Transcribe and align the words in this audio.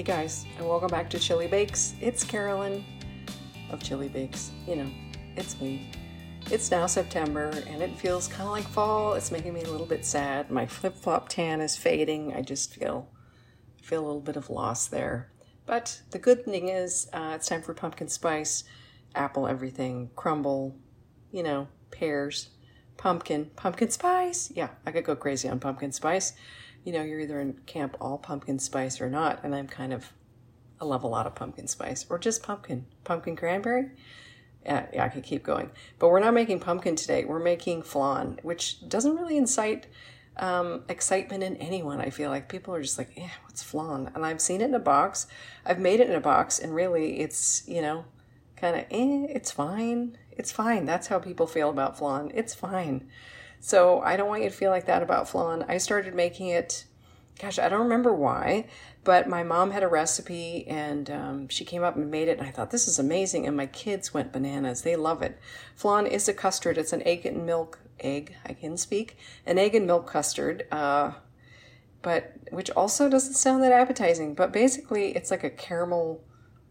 Hey 0.00 0.04
guys, 0.04 0.46
and 0.56 0.66
welcome 0.66 0.88
back 0.88 1.10
to 1.10 1.18
Chili 1.18 1.46
Bakes. 1.46 1.92
It's 2.00 2.24
Carolyn 2.24 2.82
of 3.70 3.82
Chili 3.82 4.08
Bakes. 4.08 4.50
You 4.66 4.76
know, 4.76 4.90
it's 5.36 5.60
me. 5.60 5.90
It's 6.50 6.70
now 6.70 6.86
September 6.86 7.50
and 7.66 7.82
it 7.82 7.98
feels 7.98 8.26
kind 8.26 8.44
of 8.44 8.48
like 8.48 8.64
fall. 8.64 9.12
It's 9.12 9.30
making 9.30 9.52
me 9.52 9.60
a 9.60 9.70
little 9.70 9.84
bit 9.84 10.06
sad. 10.06 10.50
My 10.50 10.64
flip 10.64 10.96
flop 10.96 11.28
tan 11.28 11.60
is 11.60 11.76
fading. 11.76 12.32
I 12.34 12.40
just 12.40 12.76
feel 12.76 13.10
feel 13.82 14.00
a 14.00 14.06
little 14.06 14.22
bit 14.22 14.36
of 14.36 14.48
loss 14.48 14.86
there. 14.86 15.32
But 15.66 16.00
the 16.12 16.18
good 16.18 16.46
thing 16.46 16.70
is, 16.70 17.06
uh, 17.12 17.32
it's 17.34 17.48
time 17.48 17.60
for 17.60 17.74
pumpkin 17.74 18.08
spice, 18.08 18.64
apple 19.14 19.46
everything, 19.46 20.12
crumble, 20.16 20.78
you 21.30 21.42
know, 21.42 21.68
pears, 21.90 22.48
pumpkin, 22.96 23.50
pumpkin 23.54 23.90
spice. 23.90 24.50
Yeah, 24.54 24.70
I 24.86 24.92
could 24.92 25.04
go 25.04 25.14
crazy 25.14 25.46
on 25.46 25.60
pumpkin 25.60 25.92
spice 25.92 26.32
you 26.84 26.92
know, 26.92 27.02
you're 27.02 27.20
either 27.20 27.40
in 27.40 27.54
camp 27.66 27.96
all 28.00 28.18
pumpkin 28.18 28.58
spice 28.58 29.00
or 29.00 29.10
not. 29.10 29.40
And 29.42 29.54
I'm 29.54 29.66
kind 29.66 29.92
of, 29.92 30.12
I 30.80 30.84
love 30.84 31.02
a 31.02 31.08
lot 31.08 31.26
of 31.26 31.34
pumpkin 31.34 31.66
spice 31.66 32.06
or 32.08 32.18
just 32.18 32.42
pumpkin, 32.42 32.86
pumpkin 33.04 33.36
cranberry. 33.36 33.90
Yeah, 34.64 34.86
yeah, 34.92 35.04
I 35.04 35.08
could 35.08 35.22
keep 35.22 35.42
going. 35.42 35.70
But 35.98 36.10
we're 36.10 36.20
not 36.20 36.34
making 36.34 36.60
pumpkin 36.60 36.96
today. 36.96 37.24
We're 37.24 37.38
making 37.38 37.82
flan, 37.82 38.38
which 38.42 38.86
doesn't 38.88 39.16
really 39.16 39.36
incite 39.36 39.86
um, 40.36 40.84
excitement 40.88 41.42
in 41.42 41.56
anyone. 41.56 42.00
I 42.00 42.10
feel 42.10 42.30
like 42.30 42.48
people 42.48 42.74
are 42.74 42.82
just 42.82 42.98
like, 42.98 43.12
eh, 43.16 43.28
what's 43.44 43.62
flan? 43.62 44.10
And 44.14 44.24
I've 44.24 44.40
seen 44.40 44.60
it 44.60 44.64
in 44.64 44.74
a 44.74 44.80
box. 44.80 45.26
I've 45.64 45.78
made 45.78 46.00
it 46.00 46.08
in 46.08 46.14
a 46.14 46.20
box, 46.20 46.58
and 46.58 46.74
really, 46.74 47.20
it's 47.20 47.66
you 47.66 47.82
know, 47.82 48.04
kind 48.56 48.76
of, 48.76 48.82
eh, 48.90 49.26
it's 49.30 49.50
fine. 49.50 50.18
It's 50.30 50.52
fine. 50.52 50.84
That's 50.84 51.08
how 51.08 51.18
people 51.18 51.46
feel 51.46 51.70
about 51.70 51.98
flan. 51.98 52.30
It's 52.34 52.54
fine. 52.54 53.08
So 53.60 54.00
I 54.00 54.16
don't 54.16 54.28
want 54.28 54.42
you 54.42 54.48
to 54.48 54.54
feel 54.54 54.70
like 54.70 54.86
that 54.86 55.02
about 55.02 55.28
flan. 55.28 55.64
I 55.68 55.78
started 55.78 56.14
making 56.14 56.48
it, 56.48 56.84
gosh, 57.38 57.58
I 57.58 57.68
don't 57.68 57.82
remember 57.82 58.12
why, 58.12 58.66
but 59.04 59.28
my 59.28 59.42
mom 59.42 59.70
had 59.70 59.82
a 59.82 59.88
recipe 59.88 60.66
and 60.66 61.10
um, 61.10 61.48
she 61.48 61.64
came 61.64 61.84
up 61.84 61.94
and 61.94 62.10
made 62.10 62.28
it. 62.28 62.38
And 62.38 62.46
I 62.46 62.50
thought, 62.50 62.70
this 62.70 62.88
is 62.88 62.98
amazing. 62.98 63.46
And 63.46 63.56
my 63.56 63.66
kids 63.66 64.14
went 64.14 64.32
bananas. 64.32 64.82
They 64.82 64.96
love 64.96 65.22
it. 65.22 65.38
Flan 65.76 66.06
is 66.06 66.28
a 66.28 66.32
custard, 66.32 66.78
it's 66.78 66.92
an 66.92 67.02
egg 67.06 67.26
and 67.26 67.44
milk, 67.44 67.80
egg, 68.00 68.34
I 68.46 68.54
can 68.54 68.78
speak, 68.78 69.18
an 69.44 69.58
egg 69.58 69.74
and 69.74 69.86
milk 69.86 70.06
custard. 70.06 70.66
Uh, 70.72 71.12
but 72.02 72.32
which 72.50 72.70
also 72.70 73.10
doesn't 73.10 73.34
sound 73.34 73.62
that 73.62 73.72
appetizing, 73.72 74.34
but 74.34 74.52
basically 74.52 75.14
it's 75.14 75.30
like 75.30 75.44
a 75.44 75.50
caramel 75.50 76.24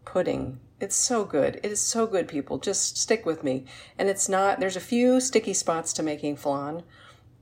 pudding 0.04 0.58
it's 0.80 0.96
so 0.96 1.24
good. 1.24 1.60
It 1.62 1.70
is 1.70 1.80
so 1.80 2.06
good, 2.06 2.26
people. 2.26 2.58
Just 2.58 2.96
stick 2.96 3.26
with 3.26 3.44
me. 3.44 3.66
And 3.98 4.08
it's 4.08 4.28
not, 4.28 4.60
there's 4.60 4.76
a 4.76 4.80
few 4.80 5.20
sticky 5.20 5.52
spots 5.52 5.92
to 5.94 6.02
making 6.02 6.36
flan 6.36 6.82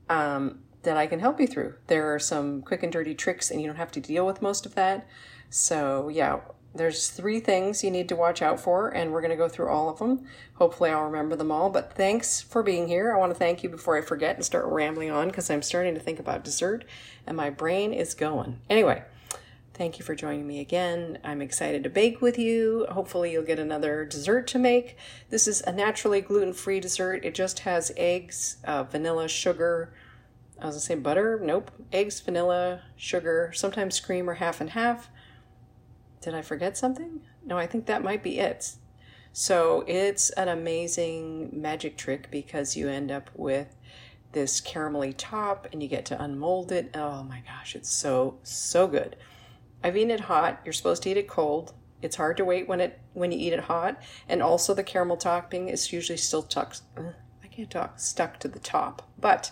um, 0.09 0.59
that 0.83 0.97
I 0.97 1.07
can 1.07 1.19
help 1.19 1.39
you 1.39 1.47
through. 1.47 1.75
There 1.87 2.13
are 2.13 2.19
some 2.19 2.61
quick 2.61 2.83
and 2.83 2.91
dirty 2.91 3.15
tricks, 3.15 3.49
and 3.49 3.61
you 3.61 3.67
don't 3.67 3.77
have 3.77 3.91
to 3.93 4.01
deal 4.01 4.25
with 4.25 4.41
most 4.41 4.65
of 4.65 4.75
that. 4.75 5.07
So, 5.49 6.09
yeah, 6.09 6.41
there's 6.75 7.09
three 7.09 7.39
things 7.39 7.83
you 7.83 7.89
need 7.89 8.09
to 8.09 8.15
watch 8.15 8.41
out 8.41 8.59
for, 8.59 8.89
and 8.89 9.11
we're 9.11 9.21
going 9.21 9.31
to 9.31 9.37
go 9.37 9.49
through 9.49 9.69
all 9.69 9.89
of 9.89 9.99
them. 9.99 10.27
Hopefully, 10.55 10.91
I'll 10.91 11.05
remember 11.05 11.35
them 11.35 11.51
all. 11.51 11.69
But 11.69 11.93
thanks 11.93 12.41
for 12.41 12.61
being 12.61 12.87
here. 12.87 13.13
I 13.13 13.17
want 13.17 13.31
to 13.31 13.39
thank 13.39 13.63
you 13.63 13.69
before 13.69 13.97
I 13.97 14.01
forget 14.01 14.35
and 14.35 14.45
start 14.45 14.65
rambling 14.65 15.11
on 15.11 15.29
because 15.29 15.49
I'm 15.49 15.61
starting 15.61 15.95
to 15.95 15.99
think 15.99 16.19
about 16.19 16.43
dessert, 16.43 16.85
and 17.25 17.35
my 17.35 17.49
brain 17.49 17.93
is 17.93 18.13
going. 18.13 18.59
Anyway, 18.69 19.03
Thank 19.79 19.97
you 19.97 20.03
for 20.03 20.13
joining 20.13 20.45
me 20.45 20.59
again. 20.59 21.19
I'm 21.23 21.41
excited 21.41 21.83
to 21.85 21.89
bake 21.89 22.19
with 22.19 22.37
you. 22.37 22.85
Hopefully, 22.89 23.31
you'll 23.31 23.45
get 23.45 23.59
another 23.59 24.03
dessert 24.03 24.45
to 24.47 24.59
make. 24.59 24.97
This 25.29 25.47
is 25.47 25.61
a 25.61 25.71
naturally 25.71 26.19
gluten 26.19 26.51
free 26.51 26.81
dessert. 26.81 27.23
It 27.23 27.33
just 27.33 27.59
has 27.59 27.89
eggs, 27.95 28.57
uh, 28.65 28.83
vanilla, 28.83 29.29
sugar. 29.29 29.93
I 30.61 30.65
was 30.65 30.75
gonna 30.75 30.81
say 30.81 30.95
butter. 30.95 31.39
Nope. 31.41 31.71
Eggs, 31.93 32.19
vanilla, 32.19 32.81
sugar, 32.97 33.53
sometimes 33.55 34.01
cream 34.01 34.29
or 34.29 34.33
half 34.33 34.59
and 34.59 34.71
half. 34.71 35.09
Did 36.19 36.35
I 36.35 36.41
forget 36.41 36.77
something? 36.77 37.21
No, 37.45 37.57
I 37.57 37.65
think 37.65 37.85
that 37.85 38.03
might 38.03 38.21
be 38.21 38.37
it. 38.37 38.73
So 39.31 39.85
it's 39.87 40.29
an 40.31 40.49
amazing 40.49 41.51
magic 41.53 41.95
trick 41.95 42.29
because 42.29 42.75
you 42.75 42.89
end 42.89 43.11
up 43.11 43.29
with 43.33 43.77
this 44.33 44.59
caramelly 44.59 45.13
top 45.17 45.69
and 45.71 45.81
you 45.81 45.87
get 45.87 46.03
to 46.07 46.21
unmold 46.21 46.73
it. 46.73 46.91
Oh 46.97 47.23
my 47.23 47.41
gosh, 47.47 47.77
it's 47.77 47.89
so, 47.89 48.39
so 48.43 48.85
good. 48.85 49.15
I've 49.83 49.97
eaten 49.97 50.11
it 50.11 50.21
hot. 50.21 50.61
You're 50.65 50.73
supposed 50.73 51.03
to 51.03 51.09
eat 51.09 51.17
it 51.17 51.27
cold. 51.27 51.73
It's 52.01 52.15
hard 52.15 52.37
to 52.37 52.45
wait 52.45 52.67
when 52.67 52.79
it 52.79 52.99
when 53.13 53.31
you 53.31 53.37
eat 53.37 53.53
it 53.53 53.59
hot, 53.61 54.01
and 54.27 54.41
also 54.41 54.73
the 54.73 54.83
caramel 54.83 55.17
topping 55.17 55.67
is 55.67 55.91
usually 55.91 56.17
still 56.17 56.43
tuck. 56.43 56.75
I 57.43 57.47
can't 57.47 57.69
talk 57.69 57.99
stuck 57.99 58.39
to 58.39 58.47
the 58.47 58.59
top, 58.59 59.09
but 59.19 59.51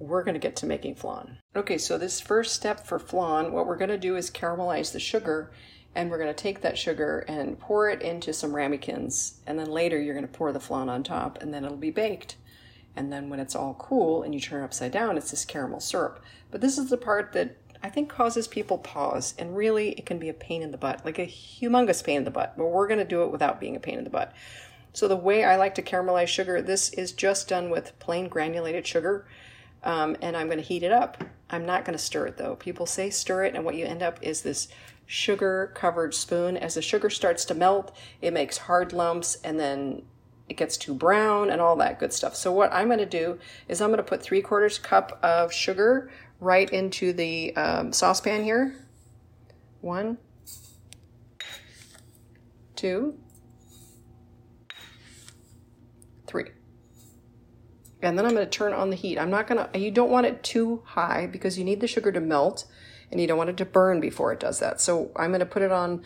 we're 0.00 0.24
going 0.24 0.34
to 0.34 0.40
get 0.40 0.56
to 0.56 0.66
making 0.66 0.96
flan. 0.96 1.38
Okay, 1.54 1.78
so 1.78 1.98
this 1.98 2.20
first 2.20 2.54
step 2.54 2.86
for 2.86 2.98
flan, 2.98 3.52
what 3.52 3.66
we're 3.66 3.76
going 3.76 3.88
to 3.90 3.98
do 3.98 4.16
is 4.16 4.30
caramelize 4.30 4.92
the 4.92 5.00
sugar, 5.00 5.52
and 5.94 6.10
we're 6.10 6.18
going 6.18 6.32
to 6.32 6.42
take 6.42 6.60
that 6.60 6.78
sugar 6.78 7.24
and 7.28 7.58
pour 7.58 7.88
it 7.88 8.02
into 8.02 8.32
some 8.32 8.54
ramekins, 8.54 9.40
and 9.46 9.58
then 9.58 9.70
later 9.70 10.00
you're 10.00 10.14
going 10.14 10.26
to 10.26 10.32
pour 10.32 10.52
the 10.52 10.60
flan 10.60 10.88
on 10.88 11.02
top, 11.02 11.40
and 11.40 11.52
then 11.52 11.64
it'll 11.64 11.76
be 11.76 11.90
baked. 11.90 12.36
And 12.96 13.12
then 13.12 13.28
when 13.28 13.38
it's 13.38 13.54
all 13.54 13.74
cool 13.74 14.24
and 14.24 14.34
you 14.34 14.40
turn 14.40 14.62
it 14.62 14.64
upside 14.64 14.90
down, 14.90 15.16
it's 15.16 15.30
this 15.30 15.44
caramel 15.44 15.78
syrup. 15.78 16.20
But 16.50 16.60
this 16.60 16.78
is 16.78 16.90
the 16.90 16.96
part 16.96 17.32
that 17.32 17.56
I 17.82 17.90
think 17.90 18.08
causes 18.08 18.48
people 18.48 18.78
pause. 18.78 19.34
And 19.38 19.56
really, 19.56 19.90
it 19.90 20.06
can 20.06 20.18
be 20.18 20.28
a 20.28 20.34
pain 20.34 20.62
in 20.62 20.70
the 20.70 20.78
butt, 20.78 21.04
like 21.04 21.18
a 21.18 21.26
humongous 21.26 22.02
pain 22.02 22.18
in 22.18 22.24
the 22.24 22.30
butt. 22.30 22.54
But 22.56 22.66
we're 22.66 22.88
going 22.88 22.98
to 22.98 23.04
do 23.04 23.22
it 23.22 23.30
without 23.30 23.60
being 23.60 23.76
a 23.76 23.80
pain 23.80 23.98
in 23.98 24.04
the 24.04 24.10
butt. 24.10 24.32
So, 24.92 25.06
the 25.06 25.16
way 25.16 25.44
I 25.44 25.56
like 25.56 25.74
to 25.76 25.82
caramelize 25.82 26.28
sugar, 26.28 26.60
this 26.60 26.90
is 26.90 27.12
just 27.12 27.48
done 27.48 27.70
with 27.70 27.98
plain 27.98 28.28
granulated 28.28 28.86
sugar. 28.86 29.26
Um, 29.84 30.16
and 30.20 30.36
I'm 30.36 30.46
going 30.46 30.58
to 30.58 30.64
heat 30.64 30.82
it 30.82 30.92
up. 30.92 31.22
I'm 31.50 31.64
not 31.64 31.84
going 31.84 31.96
to 31.96 32.02
stir 32.02 32.26
it 32.26 32.36
though. 32.36 32.56
People 32.56 32.86
say 32.86 33.10
stir 33.10 33.44
it, 33.44 33.54
and 33.54 33.64
what 33.64 33.74
you 33.74 33.86
end 33.86 34.02
up 34.02 34.18
is 34.22 34.42
this 34.42 34.68
sugar 35.06 35.72
covered 35.74 36.14
spoon. 36.14 36.56
As 36.56 36.74
the 36.74 36.82
sugar 36.82 37.10
starts 37.10 37.44
to 37.46 37.54
melt, 37.54 37.96
it 38.20 38.32
makes 38.32 38.58
hard 38.58 38.92
lumps, 38.92 39.38
and 39.44 39.58
then 39.58 40.02
it 40.48 40.56
gets 40.56 40.76
too 40.76 40.94
brown 40.94 41.50
and 41.50 41.60
all 41.60 41.76
that 41.76 41.98
good 41.98 42.12
stuff. 42.12 42.34
So 42.34 42.52
what 42.52 42.72
I'm 42.72 42.88
going 42.88 42.98
to 42.98 43.06
do 43.06 43.38
is 43.68 43.80
I'm 43.80 43.90
going 43.90 43.98
to 43.98 44.02
put 44.02 44.22
three 44.22 44.42
quarters 44.42 44.78
cup 44.78 45.18
of 45.22 45.52
sugar 45.52 46.10
right 46.40 46.70
into 46.70 47.12
the 47.12 47.54
um, 47.56 47.92
saucepan 47.92 48.44
here. 48.44 48.74
One, 49.80 50.18
two, 52.76 53.18
three. 56.26 56.46
And 58.02 58.16
then 58.16 58.24
I'm 58.24 58.34
going 58.34 58.46
to 58.46 58.50
turn 58.50 58.72
on 58.72 58.90
the 58.90 58.96
heat. 58.96 59.18
I'm 59.18 59.30
not 59.30 59.48
going 59.48 59.64
to, 59.64 59.78
you 59.78 59.90
don't 59.90 60.10
want 60.10 60.26
it 60.26 60.42
too 60.42 60.82
high 60.84 61.26
because 61.26 61.58
you 61.58 61.64
need 61.64 61.80
the 61.80 61.88
sugar 61.88 62.12
to 62.12 62.20
melt 62.20 62.64
and 63.10 63.20
you 63.20 63.26
don't 63.26 63.38
want 63.38 63.50
it 63.50 63.56
to 63.56 63.64
burn 63.64 64.00
before 64.00 64.32
it 64.32 64.38
does 64.38 64.60
that. 64.60 64.80
So 64.80 65.10
I'm 65.16 65.30
going 65.30 65.40
to 65.40 65.46
put 65.46 65.62
it 65.62 65.72
on 65.72 66.02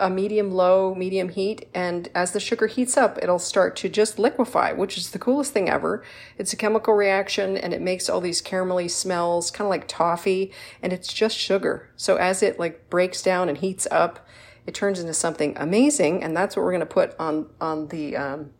a 0.00 0.10
medium 0.10 0.50
low, 0.50 0.94
medium 0.94 1.28
heat, 1.28 1.68
and 1.72 2.08
as 2.14 2.32
the 2.32 2.40
sugar 2.40 2.66
heats 2.66 2.96
up, 2.96 3.18
it'll 3.22 3.38
start 3.38 3.76
to 3.76 3.88
just 3.88 4.18
liquefy, 4.18 4.72
which 4.72 4.98
is 4.98 5.10
the 5.10 5.18
coolest 5.18 5.52
thing 5.52 5.68
ever. 5.68 6.02
It's 6.36 6.52
a 6.52 6.56
chemical 6.56 6.94
reaction 6.94 7.56
and 7.56 7.72
it 7.72 7.80
makes 7.80 8.08
all 8.08 8.20
these 8.20 8.42
caramelly 8.42 8.90
smells, 8.90 9.50
kind 9.50 9.66
of 9.66 9.70
like 9.70 9.86
toffee, 9.86 10.52
and 10.82 10.92
it's 10.92 11.12
just 11.12 11.36
sugar. 11.36 11.90
So 11.96 12.16
as 12.16 12.42
it 12.42 12.58
like 12.58 12.90
breaks 12.90 13.22
down 13.22 13.48
and 13.48 13.58
heats 13.58 13.86
up, 13.90 14.26
it 14.66 14.74
turns 14.74 14.98
into 14.98 15.14
something 15.14 15.56
amazing, 15.56 16.24
and 16.24 16.36
that's 16.36 16.56
what 16.56 16.64
we're 16.64 16.72
going 16.72 16.80
to 16.80 16.86
put 16.86 17.14
on 17.18 17.50
on 17.60 17.88
the 17.88 18.16
um, 18.16 18.50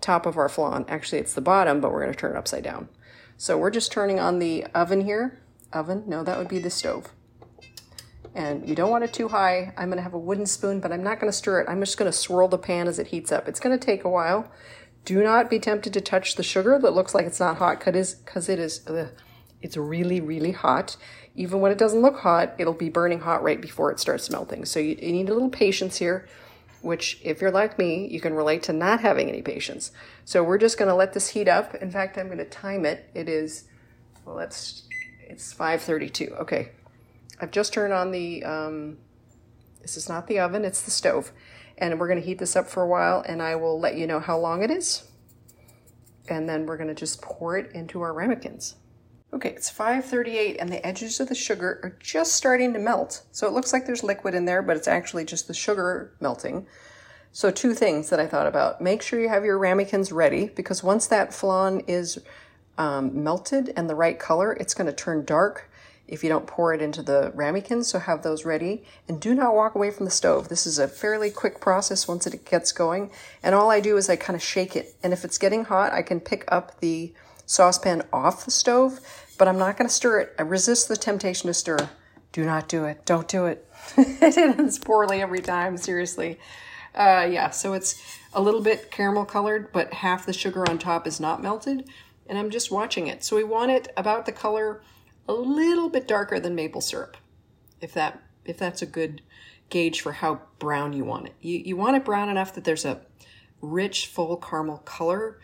top 0.00 0.26
of 0.26 0.36
our 0.36 0.48
flan. 0.48 0.84
Actually, 0.88 1.20
it's 1.20 1.32
the 1.32 1.40
bottom, 1.40 1.80
but 1.80 1.90
we're 1.90 2.02
going 2.02 2.12
to 2.12 2.18
turn 2.18 2.36
it 2.36 2.38
upside 2.38 2.62
down. 2.62 2.88
So 3.38 3.56
we're 3.56 3.70
just 3.70 3.90
turning 3.90 4.20
on 4.20 4.38
the 4.38 4.66
oven 4.74 5.00
here. 5.00 5.40
Oven? 5.72 6.04
No, 6.06 6.22
that 6.22 6.38
would 6.38 6.48
be 6.48 6.58
the 6.58 6.70
stove 6.70 7.12
and 8.36 8.68
you 8.68 8.74
don't 8.74 8.90
want 8.90 9.02
it 9.02 9.14
too 9.14 9.28
high. 9.28 9.72
I'm 9.78 9.88
going 9.88 9.96
to 9.96 10.02
have 10.02 10.12
a 10.12 10.18
wooden 10.18 10.44
spoon, 10.44 10.78
but 10.78 10.92
I'm 10.92 11.02
not 11.02 11.18
going 11.18 11.32
to 11.32 11.36
stir 11.36 11.60
it. 11.60 11.68
I'm 11.70 11.80
just 11.80 11.96
going 11.96 12.10
to 12.10 12.16
swirl 12.16 12.48
the 12.48 12.58
pan 12.58 12.86
as 12.86 12.98
it 12.98 13.06
heats 13.06 13.32
up. 13.32 13.48
It's 13.48 13.58
going 13.58 13.76
to 13.76 13.82
take 13.84 14.04
a 14.04 14.10
while. 14.10 14.52
Do 15.06 15.22
not 15.22 15.48
be 15.48 15.58
tempted 15.58 15.94
to 15.94 16.02
touch 16.02 16.34
the 16.34 16.42
sugar 16.42 16.78
that 16.78 16.90
looks 16.90 17.14
like 17.14 17.24
it's 17.24 17.40
not 17.40 17.56
hot 17.56 17.78
because 17.78 18.48
it 18.50 18.58
is, 18.58 18.82
ugh, 18.86 19.08
it's 19.62 19.78
really, 19.78 20.20
really 20.20 20.52
hot. 20.52 20.98
Even 21.34 21.60
when 21.60 21.72
it 21.72 21.78
doesn't 21.78 22.02
look 22.02 22.18
hot, 22.18 22.54
it'll 22.58 22.74
be 22.74 22.90
burning 22.90 23.20
hot 23.20 23.42
right 23.42 23.60
before 23.60 23.90
it 23.90 23.98
starts 23.98 24.28
melting. 24.28 24.66
So 24.66 24.80
you, 24.80 24.98
you 25.00 25.12
need 25.12 25.30
a 25.30 25.32
little 25.32 25.48
patience 25.48 25.96
here, 25.96 26.28
which 26.82 27.18
if 27.24 27.40
you're 27.40 27.50
like 27.50 27.78
me, 27.78 28.06
you 28.06 28.20
can 28.20 28.34
relate 28.34 28.62
to 28.64 28.74
not 28.74 29.00
having 29.00 29.30
any 29.30 29.40
patience. 29.40 29.92
So 30.26 30.44
we're 30.44 30.58
just 30.58 30.76
going 30.76 30.90
to 30.90 30.94
let 30.94 31.14
this 31.14 31.28
heat 31.28 31.48
up. 31.48 31.74
In 31.76 31.90
fact, 31.90 32.18
I'm 32.18 32.26
going 32.26 32.36
to 32.36 32.44
time 32.44 32.84
it. 32.84 33.08
It 33.14 33.30
is, 33.30 33.64
well, 34.26 34.36
let's, 34.36 34.82
it's 35.26 35.54
532. 35.54 36.34
Okay, 36.40 36.72
I've 37.40 37.50
just 37.50 37.72
turned 37.72 37.92
on 37.92 38.10
the, 38.10 38.44
um, 38.44 38.98
this 39.82 39.96
is 39.96 40.08
not 40.08 40.26
the 40.26 40.38
oven, 40.38 40.64
it's 40.64 40.82
the 40.82 40.90
stove. 40.90 41.32
And 41.78 42.00
we're 42.00 42.08
going 42.08 42.20
to 42.20 42.26
heat 42.26 42.38
this 42.38 42.56
up 42.56 42.66
for 42.66 42.82
a 42.82 42.88
while 42.88 43.22
and 43.26 43.42
I 43.42 43.56
will 43.56 43.78
let 43.78 43.96
you 43.96 44.06
know 44.06 44.20
how 44.20 44.38
long 44.38 44.62
it 44.62 44.70
is. 44.70 45.04
And 46.28 46.48
then 46.48 46.66
we're 46.66 46.78
going 46.78 46.88
to 46.88 46.94
just 46.94 47.22
pour 47.22 47.56
it 47.56 47.70
into 47.72 48.00
our 48.00 48.12
ramekins. 48.12 48.76
Okay, 49.32 49.50
it's 49.50 49.68
538 49.68 50.56
and 50.58 50.70
the 50.70 50.84
edges 50.86 51.20
of 51.20 51.28
the 51.28 51.34
sugar 51.34 51.80
are 51.82 51.96
just 52.00 52.32
starting 52.32 52.72
to 52.72 52.78
melt. 52.78 53.22
So 53.32 53.46
it 53.46 53.52
looks 53.52 53.72
like 53.72 53.84
there's 53.84 54.02
liquid 54.02 54.34
in 54.34 54.44
there, 54.44 54.62
but 54.62 54.76
it's 54.76 54.88
actually 54.88 55.24
just 55.24 55.46
the 55.46 55.54
sugar 55.54 56.14
melting. 56.20 56.66
So 57.32 57.50
two 57.50 57.74
things 57.74 58.08
that 58.08 58.18
I 58.18 58.26
thought 58.26 58.46
about. 58.46 58.80
Make 58.80 59.02
sure 59.02 59.20
you 59.20 59.28
have 59.28 59.44
your 59.44 59.58
ramekins 59.58 60.10
ready 60.10 60.50
because 60.56 60.82
once 60.82 61.06
that 61.08 61.34
flan 61.34 61.80
is 61.80 62.18
um, 62.78 63.22
melted 63.22 63.74
and 63.76 63.90
the 63.90 63.94
right 63.94 64.18
color, 64.18 64.54
it's 64.54 64.72
going 64.72 64.86
to 64.86 64.92
turn 64.92 65.24
dark 65.24 65.70
if 66.08 66.22
you 66.22 66.28
don't 66.28 66.46
pour 66.46 66.72
it 66.72 66.80
into 66.80 67.02
the 67.02 67.32
ramekins, 67.34 67.88
so 67.88 67.98
have 67.98 68.22
those 68.22 68.44
ready. 68.44 68.84
And 69.08 69.20
do 69.20 69.34
not 69.34 69.54
walk 69.54 69.74
away 69.74 69.90
from 69.90 70.04
the 70.04 70.10
stove. 70.10 70.48
This 70.48 70.66
is 70.66 70.78
a 70.78 70.86
fairly 70.86 71.30
quick 71.30 71.60
process 71.60 72.06
once 72.06 72.26
it 72.26 72.44
gets 72.44 72.70
going. 72.70 73.10
And 73.42 73.54
all 73.54 73.70
I 73.70 73.80
do 73.80 73.96
is 73.96 74.08
I 74.08 74.16
kind 74.16 74.36
of 74.36 74.42
shake 74.42 74.76
it. 74.76 74.94
And 75.02 75.12
if 75.12 75.24
it's 75.24 75.38
getting 75.38 75.64
hot, 75.64 75.92
I 75.92 76.02
can 76.02 76.20
pick 76.20 76.44
up 76.48 76.80
the 76.80 77.12
saucepan 77.44 78.02
off 78.12 78.44
the 78.44 78.50
stove, 78.50 79.00
but 79.38 79.48
I'm 79.48 79.58
not 79.58 79.76
going 79.76 79.88
to 79.88 79.94
stir 79.94 80.20
it. 80.20 80.34
I 80.38 80.42
resist 80.42 80.88
the 80.88 80.96
temptation 80.96 81.48
to 81.48 81.54
stir. 81.54 81.90
Do 82.32 82.44
not 82.44 82.68
do 82.68 82.84
it. 82.84 83.04
Don't 83.04 83.28
do 83.28 83.46
it. 83.46 83.68
it 83.96 84.36
ends 84.36 84.78
poorly 84.78 85.22
every 85.22 85.40
time, 85.40 85.76
seriously. 85.76 86.38
Uh, 86.94 87.28
yeah, 87.30 87.50
so 87.50 87.72
it's 87.72 88.00
a 88.32 88.40
little 88.40 88.62
bit 88.62 88.90
caramel 88.90 89.24
colored, 89.24 89.72
but 89.72 89.92
half 89.92 90.24
the 90.26 90.32
sugar 90.32 90.68
on 90.68 90.78
top 90.78 91.06
is 91.06 91.18
not 91.18 91.42
melted. 91.42 91.88
And 92.28 92.38
I'm 92.38 92.50
just 92.50 92.70
watching 92.70 93.06
it. 93.06 93.24
So 93.24 93.36
we 93.36 93.44
want 93.44 93.70
it 93.70 93.92
about 93.96 94.26
the 94.26 94.32
color 94.32 94.82
a 95.28 95.32
little 95.32 95.88
bit 95.88 96.06
darker 96.06 96.38
than 96.38 96.54
maple 96.54 96.80
syrup, 96.80 97.16
if 97.80 97.92
that 97.94 98.22
if 98.44 98.58
that's 98.58 98.82
a 98.82 98.86
good 98.86 99.22
gauge 99.70 100.00
for 100.00 100.12
how 100.12 100.40
brown 100.58 100.92
you 100.92 101.04
want 101.04 101.26
it. 101.26 101.34
You, 101.40 101.58
you 101.58 101.76
want 101.76 101.96
it 101.96 102.04
brown 102.04 102.28
enough 102.28 102.54
that 102.54 102.64
there's 102.64 102.84
a 102.84 103.00
rich, 103.60 104.06
full 104.06 104.36
caramel 104.36 104.78
color 104.78 105.40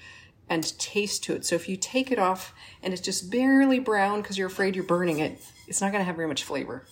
and 0.49 0.79
taste 0.79 1.25
to 1.25 1.35
it. 1.35 1.45
So 1.45 1.55
if 1.55 1.69
you 1.69 1.77
take 1.77 2.13
it 2.13 2.19
off 2.19 2.55
and 2.83 2.93
it's 2.93 3.03
just 3.03 3.31
barely 3.31 3.79
brown 3.79 4.23
because 4.23 4.39
you're 4.39 4.47
afraid 4.47 4.77
you're 4.77 4.85
burning 4.85 5.19
it, 5.19 5.41
it's 5.67 5.81
not 5.81 5.93
going 5.93 6.01
to 6.01 6.05
have 6.05 6.17
very 6.17 6.29
much 6.29 6.45
flavor. 6.45 6.87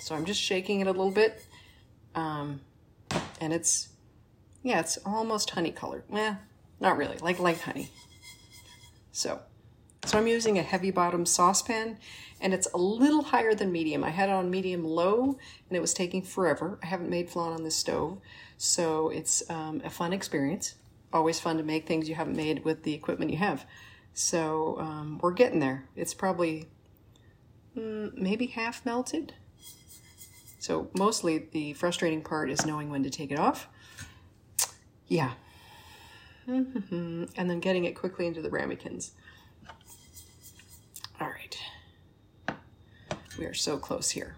So 0.00 0.14
I'm 0.14 0.24
just 0.24 0.40
shaking 0.40 0.80
it 0.80 0.86
a 0.86 0.90
little 0.90 1.10
bit. 1.10 1.44
Um, 2.14 2.60
and 3.40 3.52
it's, 3.52 3.88
yeah, 4.62 4.80
it's 4.80 4.98
almost 5.04 5.50
honey 5.50 5.72
colored. 5.72 6.04
Eh, 6.12 6.34
not 6.80 6.96
really, 6.96 7.16
like 7.18 7.38
light 7.38 7.60
honey. 7.60 7.90
So 9.12 9.40
so 10.04 10.18
I'm 10.18 10.26
using 10.26 10.58
a 10.58 10.62
heavy 10.62 10.90
bottom 10.90 11.24
saucepan 11.24 11.98
and 12.40 12.52
it's 12.52 12.66
a 12.74 12.78
little 12.78 13.22
higher 13.22 13.54
than 13.54 13.70
medium. 13.70 14.02
I 14.02 14.10
had 14.10 14.28
it 14.28 14.32
on 14.32 14.50
medium 14.50 14.84
low 14.84 15.38
and 15.68 15.76
it 15.76 15.80
was 15.80 15.94
taking 15.94 16.22
forever. 16.22 16.78
I 16.82 16.86
haven't 16.86 17.08
made 17.08 17.30
flan 17.30 17.52
on 17.52 17.62
this 17.62 17.76
stove, 17.76 18.18
so 18.58 19.10
it's 19.10 19.48
um, 19.48 19.80
a 19.84 19.90
fun 19.90 20.12
experience. 20.12 20.74
Always 21.12 21.38
fun 21.38 21.56
to 21.58 21.62
make 21.62 21.86
things 21.86 22.08
you 22.08 22.14
haven't 22.14 22.36
made 22.36 22.64
with 22.64 22.82
the 22.82 22.94
equipment 22.94 23.30
you 23.30 23.36
have. 23.36 23.64
So 24.14 24.76
um, 24.80 25.20
we're 25.22 25.32
getting 25.32 25.60
there. 25.60 25.88
It's 25.94 26.14
probably 26.14 26.68
mm, 27.76 28.12
maybe 28.14 28.46
half 28.46 28.84
melted. 28.84 29.34
So 30.58 30.90
mostly 30.96 31.38
the 31.38 31.74
frustrating 31.74 32.22
part 32.22 32.50
is 32.50 32.66
knowing 32.66 32.90
when 32.90 33.02
to 33.04 33.10
take 33.10 33.30
it 33.30 33.38
off. 33.38 33.68
Yeah. 35.06 35.32
and 36.46 37.28
then 37.36 37.60
getting 37.60 37.84
it 37.84 37.94
quickly 37.94 38.26
into 38.26 38.42
the 38.42 38.50
ramekins. 38.50 39.12
All 41.20 41.28
right. 41.28 41.56
We 43.42 43.48
are 43.48 43.54
so 43.54 43.76
close 43.76 44.10
here. 44.10 44.36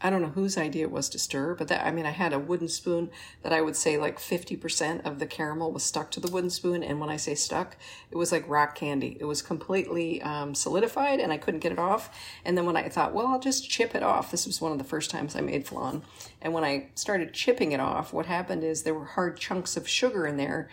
I 0.00 0.08
don't 0.08 0.22
know 0.22 0.28
whose 0.28 0.56
idea 0.56 0.84
it 0.84 0.92
was 0.92 1.08
to 1.08 1.18
stir, 1.18 1.56
but 1.56 1.66
that 1.66 1.84
I 1.84 1.90
mean, 1.90 2.06
I 2.06 2.12
had 2.12 2.32
a 2.32 2.38
wooden 2.38 2.68
spoon 2.68 3.10
that 3.42 3.52
I 3.52 3.62
would 3.62 3.74
say 3.74 3.98
like 3.98 4.20
50% 4.20 5.04
of 5.04 5.18
the 5.18 5.26
caramel 5.26 5.72
was 5.72 5.82
stuck 5.82 6.12
to 6.12 6.20
the 6.20 6.30
wooden 6.30 6.50
spoon. 6.50 6.84
And 6.84 7.00
when 7.00 7.10
I 7.10 7.16
say 7.16 7.34
stuck, 7.34 7.76
it 8.12 8.16
was 8.16 8.30
like 8.30 8.48
rock 8.48 8.76
candy. 8.76 9.16
It 9.18 9.24
was 9.24 9.42
completely 9.42 10.22
um, 10.22 10.54
solidified 10.54 11.18
and 11.18 11.32
I 11.32 11.36
couldn't 11.36 11.64
get 11.64 11.72
it 11.72 11.80
off. 11.80 12.16
And 12.44 12.56
then 12.56 12.64
when 12.64 12.76
I 12.76 12.88
thought, 12.88 13.12
well, 13.12 13.26
I'll 13.26 13.40
just 13.40 13.68
chip 13.68 13.96
it 13.96 14.04
off, 14.04 14.30
this 14.30 14.46
was 14.46 14.60
one 14.60 14.70
of 14.70 14.78
the 14.78 14.84
first 14.84 15.10
times 15.10 15.34
I 15.34 15.40
made 15.40 15.66
flan. 15.66 16.04
And 16.40 16.52
when 16.52 16.62
I 16.62 16.90
started 16.94 17.34
chipping 17.34 17.72
it 17.72 17.80
off, 17.80 18.12
what 18.12 18.26
happened 18.26 18.62
is 18.62 18.84
there 18.84 18.94
were 18.94 19.04
hard 19.04 19.36
chunks 19.36 19.76
of 19.76 19.88
sugar 19.88 20.28
in 20.28 20.36
there, 20.36 20.70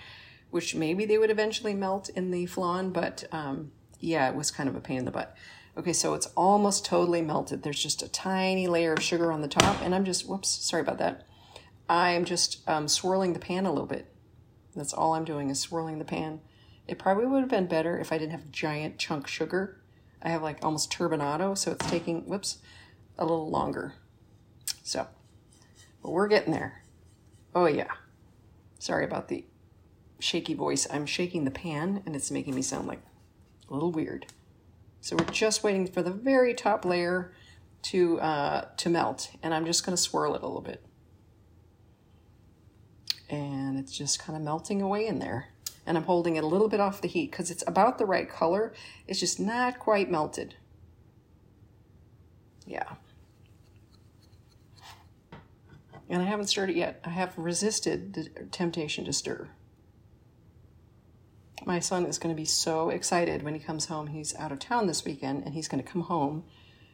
which 0.51 0.75
maybe 0.75 1.05
they 1.05 1.17
would 1.17 1.31
eventually 1.31 1.73
melt 1.73 2.09
in 2.09 2.29
the 2.29 2.45
flan, 2.45 2.91
but 2.91 3.23
um, 3.31 3.71
yeah, 3.99 4.29
it 4.29 4.35
was 4.35 4.51
kind 4.51 4.69
of 4.69 4.75
a 4.75 4.81
pain 4.81 4.99
in 4.99 5.05
the 5.05 5.11
butt. 5.11 5.35
Okay, 5.77 5.93
so 5.93 6.13
it's 6.13 6.27
almost 6.35 6.85
totally 6.85 7.21
melted. 7.21 7.63
There's 7.63 7.81
just 7.81 8.01
a 8.01 8.09
tiny 8.09 8.67
layer 8.67 8.93
of 8.93 9.01
sugar 9.01 9.31
on 9.31 9.41
the 9.41 9.47
top, 9.47 9.81
and 9.81 9.95
I'm 9.95 10.03
just, 10.03 10.27
whoops, 10.27 10.49
sorry 10.49 10.81
about 10.81 10.97
that. 10.97 11.25
I'm 11.87 12.25
just 12.25 12.67
um, 12.67 12.87
swirling 12.87 13.33
the 13.33 13.39
pan 13.39 13.65
a 13.65 13.71
little 13.71 13.87
bit. 13.87 14.13
That's 14.75 14.93
all 14.93 15.13
I'm 15.13 15.25
doing 15.25 15.49
is 15.49 15.59
swirling 15.59 15.99
the 15.99 16.05
pan. 16.05 16.41
It 16.87 16.99
probably 16.99 17.25
would 17.25 17.39
have 17.39 17.49
been 17.49 17.67
better 17.67 17.97
if 17.97 18.11
I 18.11 18.17
didn't 18.17 18.31
have 18.31 18.51
giant 18.51 18.97
chunk 18.97 19.27
sugar. 19.27 19.81
I 20.21 20.29
have 20.29 20.41
like 20.41 20.63
almost 20.63 20.91
turbinado, 20.91 21.57
so 21.57 21.71
it's 21.71 21.89
taking, 21.89 22.27
whoops, 22.27 22.57
a 23.17 23.23
little 23.23 23.49
longer. 23.49 23.93
So, 24.83 25.07
but 26.01 26.11
we're 26.11 26.27
getting 26.27 26.51
there. 26.51 26.83
Oh 27.53 27.65
yeah. 27.65 27.91
Sorry 28.79 29.05
about 29.05 29.27
the 29.27 29.45
shaky 30.19 30.53
voice. 30.53 30.87
I'm 30.91 31.05
shaking 31.05 31.45
the 31.45 31.51
pan 31.51 32.03
and 32.05 32.15
it's 32.15 32.31
making 32.31 32.55
me 32.55 32.61
sound 32.61 32.87
like 32.87 33.01
a 33.69 33.73
little 33.73 33.91
weird. 33.91 34.25
So 35.01 35.15
we're 35.15 35.25
just 35.25 35.63
waiting 35.63 35.87
for 35.87 36.03
the 36.03 36.11
very 36.11 36.53
top 36.53 36.85
layer 36.85 37.33
to, 37.83 38.19
uh, 38.21 38.67
to 38.77 38.89
melt. 38.89 39.31
And 39.41 39.53
I'm 39.53 39.65
just 39.65 39.83
going 39.83 39.95
to 39.95 40.01
swirl 40.01 40.35
it 40.35 40.43
a 40.43 40.45
little 40.45 40.61
bit. 40.61 40.85
And 43.27 43.79
it's 43.79 43.97
just 43.97 44.19
kind 44.19 44.37
of 44.37 44.43
melting 44.43 44.81
away 44.81 45.07
in 45.07 45.17
there. 45.17 45.47
And 45.87 45.97
I'm 45.97 46.03
holding 46.03 46.35
it 46.35 46.43
a 46.43 46.47
little 46.47 46.69
bit 46.69 46.79
off 46.79 47.01
the 47.01 47.07
heat 47.07 47.31
because 47.31 47.49
it's 47.49 47.63
about 47.65 47.97
the 47.97 48.05
right 48.05 48.29
color. 48.29 48.73
It's 49.07 49.19
just 49.19 49.39
not 49.39 49.79
quite 49.79 50.11
melted. 50.11 50.53
Yeah. 52.67 52.93
And 56.07 56.21
I 56.21 56.25
haven't 56.25 56.47
stirred 56.47 56.69
it 56.69 56.75
yet. 56.75 57.01
I 57.03 57.09
have 57.09 57.35
resisted 57.37 58.13
the 58.13 58.29
temptation 58.51 59.05
to 59.05 59.13
stir 59.13 59.49
my 61.65 61.79
son 61.79 62.05
is 62.05 62.17
going 62.17 62.33
to 62.33 62.39
be 62.39 62.45
so 62.45 62.89
excited 62.89 63.43
when 63.43 63.53
he 63.53 63.59
comes 63.59 63.85
home. 63.85 64.07
He's 64.07 64.35
out 64.35 64.51
of 64.51 64.59
town 64.59 64.87
this 64.87 65.05
weekend 65.05 65.43
and 65.45 65.53
he's 65.53 65.67
going 65.67 65.83
to 65.83 65.89
come 65.89 66.03
home 66.03 66.43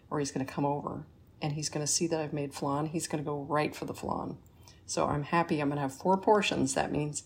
or 0.10 0.19
he's 0.19 0.31
going 0.31 0.46
to 0.46 0.52
come 0.52 0.66
over 0.66 1.06
and 1.42 1.54
he's 1.54 1.69
going 1.69 1.86
to 1.86 1.92
see 1.92 2.08
that 2.08 2.19
I've 2.19 2.34
made 2.34 2.54
flan. 2.54 2.88
He's 2.88 3.08
going 3.08 3.24
to 3.24 3.28
go 3.28 3.44
right 3.44 3.75
for 3.75 3.86
the 3.86 3.94
flan. 3.94 4.38
So 4.86 5.06
I'm 5.06 5.24
happy 5.24 5.60
I'm 5.60 5.69
going 5.69 5.78
to 5.78 5.81
have 5.81 5.94
four 5.94 6.18
portions. 6.18 6.74
That 6.74 6.92
means, 6.92 7.24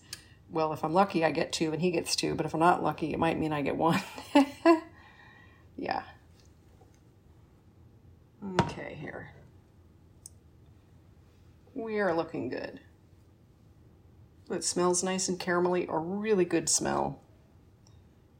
well, 0.50 0.72
if 0.72 0.84
I'm 0.84 0.92
lucky, 0.92 1.24
I 1.24 1.30
get 1.30 1.52
two 1.52 1.72
and 1.72 1.82
he 1.82 1.90
gets 1.90 2.14
two. 2.14 2.34
But 2.34 2.46
if 2.46 2.54
I'm 2.54 2.60
not 2.60 2.82
lucky, 2.82 3.12
it 3.12 3.18
might 3.18 3.38
mean 3.38 3.52
I 3.52 3.62
get 3.62 3.76
one. 3.76 4.00
yeah. 5.76 6.02
Okay, 8.60 8.96
here. 9.00 9.30
We 11.74 11.98
are 12.00 12.14
looking 12.14 12.48
good. 12.48 12.80
It 14.50 14.64
smells 14.64 15.02
nice 15.02 15.28
and 15.28 15.40
caramelly, 15.40 15.88
a 15.88 15.96
really 15.96 16.44
good 16.44 16.68
smell 16.68 17.22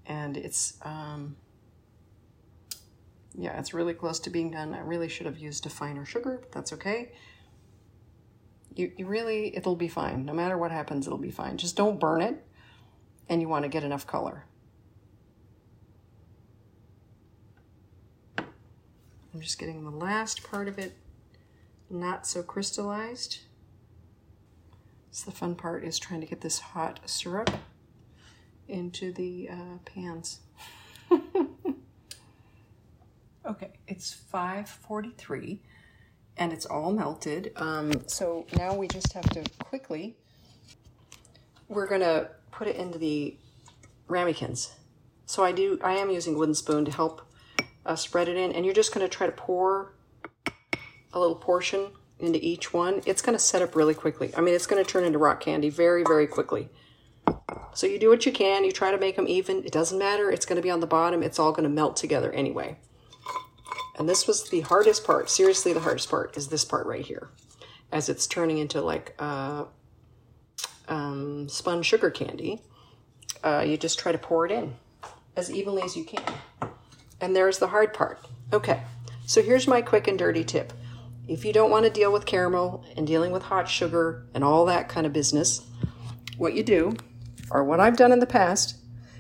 and 0.07 0.37
it's 0.37 0.75
um, 0.83 1.37
yeah 3.35 3.59
it's 3.59 3.73
really 3.75 3.95
close 3.95 4.21
to 4.21 4.31
being 4.31 4.51
done. 4.51 4.75
I 4.75 4.81
really 4.81 5.09
should 5.09 5.27
have 5.27 5.39
used 5.39 5.67
a 5.67 5.71
finer 5.71 6.05
sugar 6.05 6.39
but 6.41 6.53
that's 6.53 6.73
okay. 6.75 7.13
You, 8.75 8.91
you 8.97 9.07
really 9.07 9.57
it'll 9.57 9.77
be 9.77 9.89
fine. 9.89 10.25
No 10.25 10.33
matter 10.33 10.57
what 10.57 10.71
happens 10.71 11.07
it'll 11.07 11.19
be 11.19 11.31
fine. 11.31 11.57
Just 11.57 11.77
don't 11.77 12.01
burn 12.01 12.23
it 12.23 12.45
and 13.29 13.41
you 13.41 13.49
want 13.49 13.65
to 13.65 13.69
get 13.69 13.85
enough 13.85 14.07
color. 14.07 14.45
I'm 19.35 19.41
just 19.41 19.59
getting 19.59 19.85
the 19.85 19.91
last 19.91 20.43
part 20.43 20.69
of 20.69 20.79
it 20.79 20.95
not 21.89 22.27
so 22.27 22.43
crystallized. 22.43 23.41
So 25.11 25.31
the 25.31 25.37
fun 25.37 25.55
part 25.55 25.85
is 25.85 25.99
trying 25.99 26.21
to 26.21 26.27
get 26.27 26.41
this 26.41 26.59
hot 26.59 27.01
syrup 27.05 27.51
into 28.73 29.13
the 29.13 29.51
uh, 29.51 29.79
pans. 29.85 30.41
okay, 33.47 33.71
it's 33.87 34.17
5.43 34.33 35.59
and 36.37 36.53
it's 36.53 36.67
all 36.67 36.93
melted. 36.93 37.53
Um, 37.57 37.93
so 38.09 38.47
now 38.57 38.75
we 38.75 38.89
just 38.89 39.13
have 39.13 39.29
to 39.31 39.45
quickly, 39.63 40.17
we're 41.69 41.87
gonna 41.87 42.29
put 42.51 42.67
it 42.67 42.77
into 42.77 42.99
the 42.99 43.37
ramekins. 44.09 44.75
So 45.27 45.45
I 45.45 45.53
do, 45.53 45.79
I 45.83 45.93
am 45.95 46.11
using 46.11 46.37
wooden 46.37 46.55
spoon 46.55 46.85
to 46.87 46.91
help 46.91 47.23
uh, 47.85 47.97
spread 47.97 48.29
it 48.29 48.37
in 48.37 48.53
and 48.53 48.65
you're 48.65 48.75
just 48.75 48.95
gonna 48.95 49.09
try 49.09 49.27
to 49.27 49.33
pour 49.33 49.93
a 51.13 51.19
little 51.19 51.37
portion 51.37 51.89
into 52.19 52.39
each 52.43 52.73
one. 52.73 53.03
It's 53.05 53.21
gonna 53.21 53.39
set 53.39 53.61
up 53.63 53.77
really 53.77 53.95
quickly. 53.95 54.33
I 54.37 54.41
mean, 54.41 54.55
it's 54.55 54.67
gonna 54.67 54.85
turn 54.85 55.05
into 55.05 55.19
rock 55.19 55.41
candy 55.41 55.69
very, 55.69 56.05
very 56.05 56.27
quickly. 56.27 56.71
So 57.75 57.87
you 57.87 57.99
do 57.99 58.11
what 58.11 58.27
you 58.27 58.33
can. 58.33 58.65
You 58.65 58.73
try 58.73 58.91
to 58.91 58.99
make 58.99 59.17
them 59.17 59.29
even. 59.29 59.65
It 59.65 59.73
doesn't 59.73 59.99
matter. 59.99 60.31
It's 60.31 60.45
going 60.45 60.57
to 60.57 60.63
be 60.63 60.71
on 60.71 60.81
the 60.81 60.87
bottom. 60.87 61.23
It's 61.23 61.39
all 61.39 61.53
going 61.53 61.65
to 61.65 61.71
melt 61.71 61.97
together 61.97 62.31
anyway. 62.33 62.77
And 63.99 64.09
this 64.09 64.27
was 64.27 64.49
the 64.51 64.61
hardest 64.63 65.05
part. 65.05 65.31
Seriously, 65.31 65.73
the 65.73 65.81
hardest 65.81 66.11
part 66.11 66.37
is 66.37 66.49
this 66.49 66.65
part 66.65 66.87
right 66.87 67.05
here. 67.05 67.31
As 67.91 68.09
it's 68.09 68.27
turning 68.27 68.59
into 68.59 68.81
like 68.81 69.15
uh, 69.19 69.65
um, 70.89 71.49
spun 71.49 71.83
sugar 71.83 72.11
candy, 72.11 72.63
uh, 73.43 73.65
you 73.67 73.77
just 73.77 73.99
try 73.99 74.13
to 74.13 74.19
pour 74.19 74.47
it 74.47 74.53
in 74.53 74.75
as 75.37 75.51
evenly 75.51 75.83
as 75.83 75.97
you 75.97 76.05
can. 76.05 76.23
And 77.21 77.35
there's 77.37 77.59
the 77.59 77.69
hard 77.69 77.95
part. 77.95 78.27
Okay, 78.53 78.83
so 79.27 79.43
here's 79.43 79.67
my 79.67 79.81
quick 79.81 80.09
and 80.09 80.19
dirty 80.19 80.45
tip. 80.45 80.73
If 81.29 81.45
you 81.45 81.53
don't 81.53 81.71
want 81.71 81.85
to 81.85 81.91
deal 81.91 82.13
with 82.13 82.27
caramel 82.27 82.85
and 82.97 83.07
dealing 83.07 83.31
with 83.31 83.45
hot 83.45 83.69
sugar 83.69 84.27
and 84.35 84.43
all 84.43 84.65
that 84.67 84.89
kind 84.89 85.07
of 85.07 85.13
business, 85.13 85.65
what 86.37 86.55
you 86.55 86.63
do 86.63 86.97
or 87.53 87.65
what 87.65 87.81
I've 87.81 87.97
done 87.97 88.13
in 88.13 88.19
the 88.19 88.27
past 88.27 88.77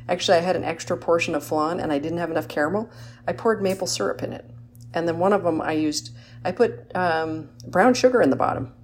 Actually, 0.08 0.38
I 0.38 0.40
had 0.40 0.56
an 0.56 0.64
extra 0.64 0.96
portion 0.96 1.34
of 1.34 1.44
flan 1.44 1.80
and 1.80 1.92
I 1.92 1.98
didn't 1.98 2.18
have 2.18 2.30
enough 2.30 2.48
caramel. 2.48 2.90
I 3.26 3.32
poured 3.32 3.62
maple 3.62 3.86
syrup 3.86 4.22
in 4.22 4.32
it. 4.32 4.48
And 4.94 5.06
then 5.08 5.18
one 5.18 5.32
of 5.32 5.42
them 5.44 5.60
I 5.60 5.72
used, 5.72 6.14
I 6.44 6.52
put 6.52 6.94
um, 6.94 7.50
brown 7.66 7.94
sugar 7.94 8.20
in 8.20 8.30
the 8.30 8.36
bottom. 8.36 8.74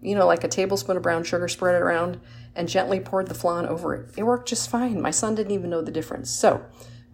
You 0.00 0.14
know, 0.14 0.26
like 0.26 0.44
a 0.44 0.48
tablespoon 0.48 0.96
of 0.96 1.02
brown 1.02 1.24
sugar, 1.24 1.46
spread 1.46 1.76
it 1.76 1.82
around, 1.82 2.20
and 2.56 2.68
gently 2.68 2.98
poured 3.00 3.28
the 3.28 3.34
flan 3.34 3.66
over 3.66 3.94
it. 3.94 4.14
It 4.16 4.24
worked 4.24 4.48
just 4.48 4.68
fine. 4.68 5.00
My 5.00 5.12
son 5.12 5.34
didn't 5.34 5.52
even 5.52 5.70
know 5.70 5.82
the 5.82 5.92
difference. 5.92 6.28
So, 6.30 6.64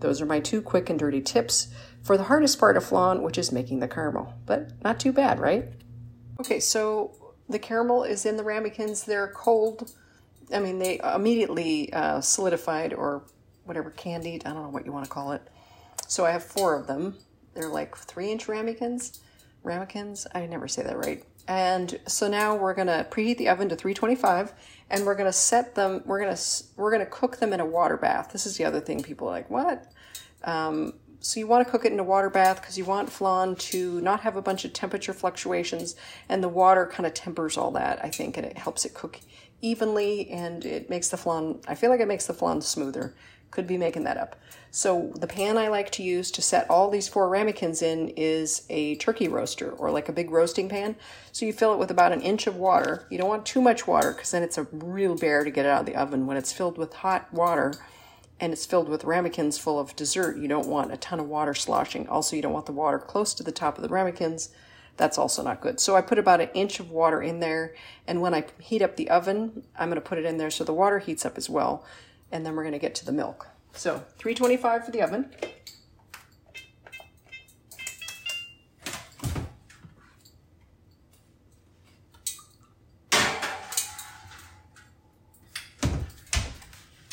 those 0.00 0.22
are 0.22 0.26
my 0.26 0.40
two 0.40 0.62
quick 0.62 0.88
and 0.88 0.98
dirty 0.98 1.20
tips 1.20 1.68
for 2.02 2.16
the 2.16 2.24
hardest 2.24 2.58
part 2.58 2.76
of 2.76 2.84
flan, 2.84 3.22
which 3.22 3.36
is 3.36 3.52
making 3.52 3.80
the 3.80 3.88
caramel. 3.88 4.32
But 4.46 4.70
not 4.82 5.00
too 5.00 5.12
bad, 5.12 5.38
right? 5.38 5.68
Okay, 6.40 6.60
so 6.60 7.34
the 7.48 7.58
caramel 7.58 8.04
is 8.04 8.24
in 8.24 8.36
the 8.38 8.44
ramekins. 8.44 9.04
They're 9.04 9.28
cold. 9.28 9.92
I 10.52 10.60
mean, 10.60 10.78
they 10.78 11.00
immediately 11.14 11.92
uh, 11.92 12.20
solidified 12.20 12.94
or 12.94 13.22
whatever, 13.64 13.90
candied. 13.90 14.46
I 14.46 14.52
don't 14.52 14.62
know 14.62 14.70
what 14.70 14.86
you 14.86 14.92
want 14.92 15.04
to 15.04 15.10
call 15.10 15.32
it. 15.32 15.42
So 16.06 16.24
I 16.24 16.30
have 16.30 16.42
four 16.42 16.74
of 16.74 16.86
them. 16.86 17.16
They're 17.54 17.68
like 17.68 17.96
three 17.96 18.30
inch 18.30 18.48
ramekins. 18.48 19.20
Ramekins? 19.62 20.26
I 20.34 20.46
never 20.46 20.68
say 20.68 20.82
that 20.82 20.96
right. 20.96 21.24
And 21.46 21.98
so 22.06 22.28
now 22.28 22.54
we're 22.54 22.74
going 22.74 22.88
to 22.88 23.06
preheat 23.10 23.38
the 23.38 23.48
oven 23.48 23.68
to 23.70 23.76
325 23.76 24.52
and 24.90 25.06
we're 25.06 25.14
going 25.14 25.28
to 25.28 25.32
set 25.32 25.74
them, 25.74 26.02
we're 26.04 26.20
going 26.20 26.34
to, 26.34 26.42
we're 26.76 26.96
to 26.98 27.06
cook 27.06 27.38
them 27.38 27.52
in 27.52 27.60
a 27.60 27.66
water 27.66 27.96
bath. 27.96 28.32
This 28.32 28.46
is 28.46 28.56
the 28.58 28.64
other 28.64 28.80
thing 28.80 29.02
people 29.02 29.28
are 29.28 29.32
like, 29.32 29.50
what? 29.50 29.90
Um, 30.44 30.94
so 31.20 31.40
you 31.40 31.46
want 31.46 31.66
to 31.66 31.70
cook 31.70 31.84
it 31.84 31.92
in 31.92 31.98
a 31.98 32.04
water 32.04 32.30
bath 32.30 32.60
because 32.60 32.78
you 32.78 32.84
want 32.84 33.10
flan 33.10 33.56
to 33.56 34.00
not 34.02 34.20
have 34.20 34.36
a 34.36 34.42
bunch 34.42 34.64
of 34.64 34.72
temperature 34.72 35.12
fluctuations 35.12 35.96
and 36.28 36.44
the 36.44 36.48
water 36.48 36.86
kind 36.86 37.06
of 37.06 37.14
tempers 37.14 37.56
all 37.56 37.72
that, 37.72 38.04
I 38.04 38.10
think, 38.10 38.36
and 38.36 38.46
it 38.46 38.58
helps 38.58 38.84
it 38.84 38.94
cook 38.94 39.18
evenly 39.60 40.30
and 40.30 40.64
it 40.64 40.88
makes 40.88 41.08
the 41.08 41.16
flan, 41.16 41.60
I 41.66 41.74
feel 41.74 41.90
like 41.90 42.00
it 42.00 42.08
makes 42.08 42.26
the 42.26 42.34
flan 42.34 42.60
smoother. 42.60 43.14
Could 43.50 43.66
be 43.66 43.78
making 43.78 44.04
that 44.04 44.18
up. 44.18 44.36
So 44.70 45.10
the 45.14 45.26
pan 45.26 45.56
I 45.56 45.68
like 45.68 45.90
to 45.92 46.02
use 46.02 46.30
to 46.32 46.42
set 46.42 46.68
all 46.68 46.90
these 46.90 47.08
four 47.08 47.30
ramekins 47.30 47.80
in 47.80 48.10
is 48.10 48.66
a 48.68 48.96
turkey 48.96 49.26
roaster 49.26 49.70
or 49.70 49.90
like 49.90 50.10
a 50.10 50.12
big 50.12 50.30
roasting 50.30 50.68
pan. 50.68 50.96
So 51.32 51.46
you 51.46 51.54
fill 51.54 51.72
it 51.72 51.78
with 51.78 51.90
about 51.90 52.12
an 52.12 52.20
inch 52.20 52.46
of 52.46 52.56
water. 52.56 53.06
You 53.08 53.16
don't 53.16 53.28
want 53.28 53.46
too 53.46 53.62
much 53.62 53.86
water 53.86 54.12
because 54.12 54.32
then 54.32 54.42
it's 54.42 54.58
a 54.58 54.64
real 54.70 55.16
bear 55.16 55.44
to 55.44 55.50
get 55.50 55.64
it 55.64 55.70
out 55.70 55.80
of 55.80 55.86
the 55.86 55.96
oven. 55.96 56.26
When 56.26 56.36
it's 56.36 56.52
filled 56.52 56.76
with 56.76 56.92
hot 56.92 57.32
water 57.32 57.72
and 58.38 58.52
it's 58.52 58.66
filled 58.66 58.90
with 58.90 59.04
ramekins 59.04 59.56
full 59.56 59.80
of 59.80 59.96
dessert, 59.96 60.36
you 60.36 60.46
don't 60.46 60.68
want 60.68 60.92
a 60.92 60.98
ton 60.98 61.18
of 61.18 61.26
water 61.26 61.54
sloshing. 61.54 62.06
Also, 62.06 62.36
you 62.36 62.42
don't 62.42 62.52
want 62.52 62.66
the 62.66 62.72
water 62.72 62.98
close 62.98 63.32
to 63.32 63.42
the 63.42 63.50
top 63.50 63.78
of 63.78 63.82
the 63.82 63.88
ramekins. 63.88 64.50
That's 64.98 65.16
also 65.16 65.42
not 65.42 65.62
good. 65.62 65.80
So 65.80 65.96
I 65.96 66.02
put 66.02 66.18
about 66.18 66.42
an 66.42 66.50
inch 66.52 66.78
of 66.80 66.90
water 66.90 67.22
in 67.22 67.40
there. 67.40 67.74
And 68.06 68.20
when 68.20 68.34
I 68.34 68.44
heat 68.60 68.82
up 68.82 68.96
the 68.96 69.08
oven, 69.08 69.62
I'm 69.78 69.88
going 69.88 70.00
to 70.00 70.06
put 70.06 70.18
it 70.18 70.26
in 70.26 70.36
there 70.36 70.50
so 70.50 70.64
the 70.64 70.74
water 70.74 70.98
heats 70.98 71.24
up 71.24 71.38
as 71.38 71.48
well 71.48 71.86
and 72.30 72.44
then 72.44 72.54
we're 72.54 72.62
going 72.62 72.72
to 72.72 72.78
get 72.78 72.94
to 72.96 73.06
the 73.06 73.12
milk. 73.12 73.48
So 73.72 74.04
325 74.18 74.84
for 74.84 74.90
the 74.90 75.02
oven. 75.02 75.30